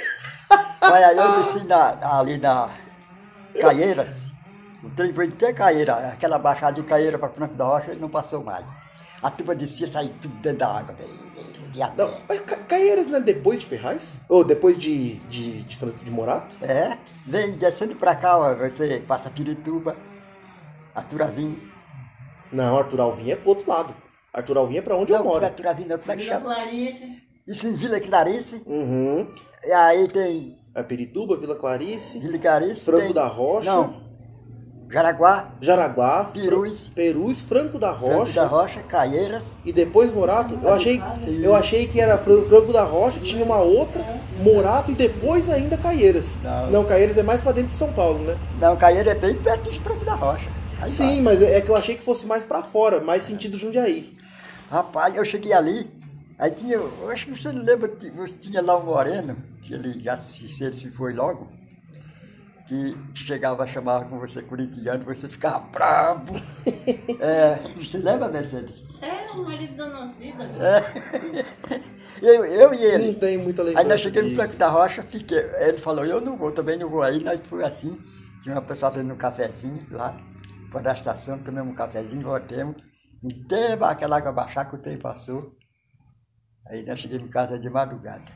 [0.81, 2.69] olha, eu desci na, ali na
[3.59, 4.27] Caieiras,
[4.83, 8.09] O trem foi até Caeira, aquela baixada de Caeira para Franco da Rocha, ele não
[8.09, 8.65] passou mais.
[9.21, 11.27] A turma descia, saía tudo dentro da água, velho.
[11.95, 14.21] Não, mas Ca- Caieiras não é depois de Ferraz?
[14.27, 16.55] Ou depois de, de, de, de Morato?
[16.63, 19.95] É, vem descendo pra cá, ó, você passa Pirituba,
[20.97, 21.59] Arturavim.
[22.51, 23.93] Não, Arthur Alvim é pro outro lado.
[24.33, 25.45] Arthur Alvim é pra onde eu Não, moro.
[25.45, 26.55] Arturavim não, como é que Vila chama?
[26.55, 27.07] Clarice.
[27.47, 29.27] Isso em Vila Clarice, Uhum.
[29.63, 33.13] e aí tem É Pirituba, Vila Clarice, Vila Clarice, Franco tem...
[33.13, 34.07] da Rocha, Não,
[34.89, 36.87] Jaraguá, Jaraguá, Perus.
[36.95, 40.57] Perus, Franco da Franco Rocha da Rocha, Caieiras, e depois Morato.
[40.63, 41.01] Eu achei,
[41.41, 44.03] eu achei que era Fran- Franco da Rocha, tinha uma outra,
[44.41, 46.39] Morato e depois ainda Caieiras.
[46.41, 46.71] Não.
[46.71, 48.37] Não, Caieiras é mais pra dentro de São Paulo, né?
[48.61, 50.49] não, Caieira é bem perto de Franco da Rocha.
[50.81, 54.15] Aí Sim, mas é que eu achei que fosse mais pra fora, mais sentido Jundiaí.
[54.69, 55.89] Rapaz, eu cheguei ali,
[56.37, 57.89] aí tinha, eu acho que você não lembra,
[58.39, 61.47] tinha lá um moreno, que ele já se, ele se foi logo,
[62.67, 66.33] que chegava, chamava com você corintiano, você ficava bravo.
[67.19, 68.75] É, você lembra, Mercedes?
[69.01, 70.43] É o marido da nossa vida.
[70.59, 71.83] É.
[72.21, 73.13] Eu, eu e Não ele.
[73.15, 74.35] tem muita lembrança Aí nós chegamos no.
[74.37, 77.63] Franco da Rocha, fiquei, ele falou, eu não vou, também não vou aí, nós foi
[77.63, 77.97] assim,
[78.41, 80.19] tinha uma pessoa fazendo um cafezinho lá,
[80.71, 82.75] fora da estação, tomamos um cafezinho, voltemos,
[83.45, 85.55] até aquela água baixar que o trem passou.
[86.67, 88.31] Aí nós chegamos em casa de madrugada.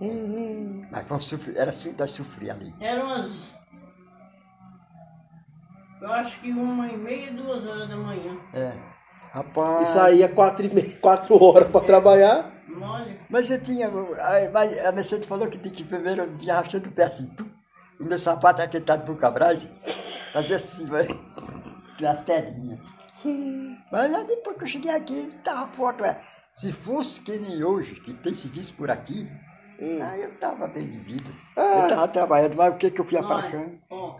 [0.00, 0.86] Uhum.
[0.90, 2.74] Mas foi um sofri- era assim, nós sofria ali.
[2.80, 3.54] Eram umas.
[6.02, 8.36] Eu acho que uma e meia, duas horas da manhã.
[8.52, 8.74] É.
[8.76, 9.88] E Rapaz.
[9.88, 12.52] saía quatro, e meia, quatro horas pra trabalhar.
[12.68, 13.18] Mole.
[13.30, 13.88] Mas eu tinha.
[14.52, 17.26] Mas a Mercedes falou que tinha que primeiro arrastando o pé assim.
[17.34, 17.48] tum.
[17.98, 19.66] O meu sapato aqui tá pro Cabrais.
[20.32, 21.06] Fazia assim, vai.
[22.00, 22.78] Nas pedrinhas.
[23.90, 26.04] Mas aí depois que eu cheguei aqui, tava foto.
[26.04, 26.20] É.
[26.52, 29.28] Se fosse que nem hoje, que tem serviço por aqui,
[29.80, 29.98] Hum.
[30.02, 31.30] aí eu tava bem de vida.
[31.56, 31.60] Ah.
[31.82, 33.78] Eu tava trabalhando, mas o que que eu fui afracando?
[33.90, 34.16] ó,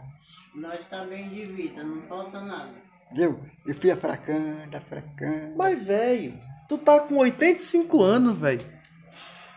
[0.54, 2.72] nós tá bem de vida, não falta nada.
[3.12, 3.38] Viu?
[3.66, 5.54] Eu fui afracando, afracando.
[5.56, 8.64] Mas, velho, tu tá com 85 anos, velho.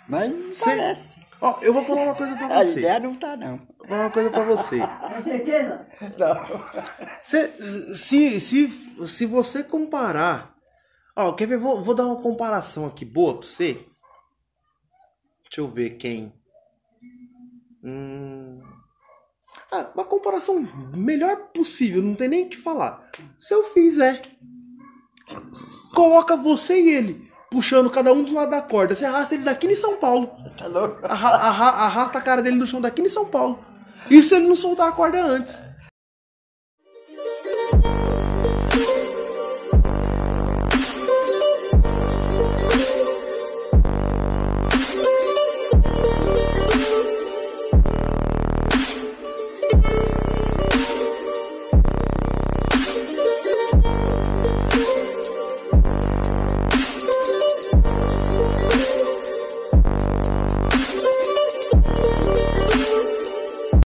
[0.07, 1.19] Mas não Cê- parece.
[1.41, 2.79] Ó, eu vou falar uma coisa pra A você.
[2.79, 3.59] ideia não tá, não.
[3.89, 4.79] Vou falar uma coisa pra você.
[4.79, 5.87] Com certeza?
[6.17, 7.19] Não.
[7.23, 7.51] Cê-
[7.93, 8.69] se, se,
[9.07, 10.55] se você comparar.
[11.15, 11.57] Ó, quer ver?
[11.57, 13.73] Vou, vou dar uma comparação aqui boa pra você.
[15.43, 16.31] Deixa eu ver quem.
[17.83, 18.61] Hum.
[19.71, 23.09] Ah, uma comparação melhor possível, não tem nem o que falar.
[23.37, 24.21] Se eu fizer.
[25.95, 28.93] Coloca você e ele, puxando cada um do lado da corda.
[28.95, 30.27] Você arrasta ele daqui em São Paulo.
[30.57, 31.03] Tá louco?
[31.05, 33.63] Arra- arra- arrasta a cara dele no chão daqui em São Paulo.
[34.09, 35.61] Isso se ele não soltar a corda antes.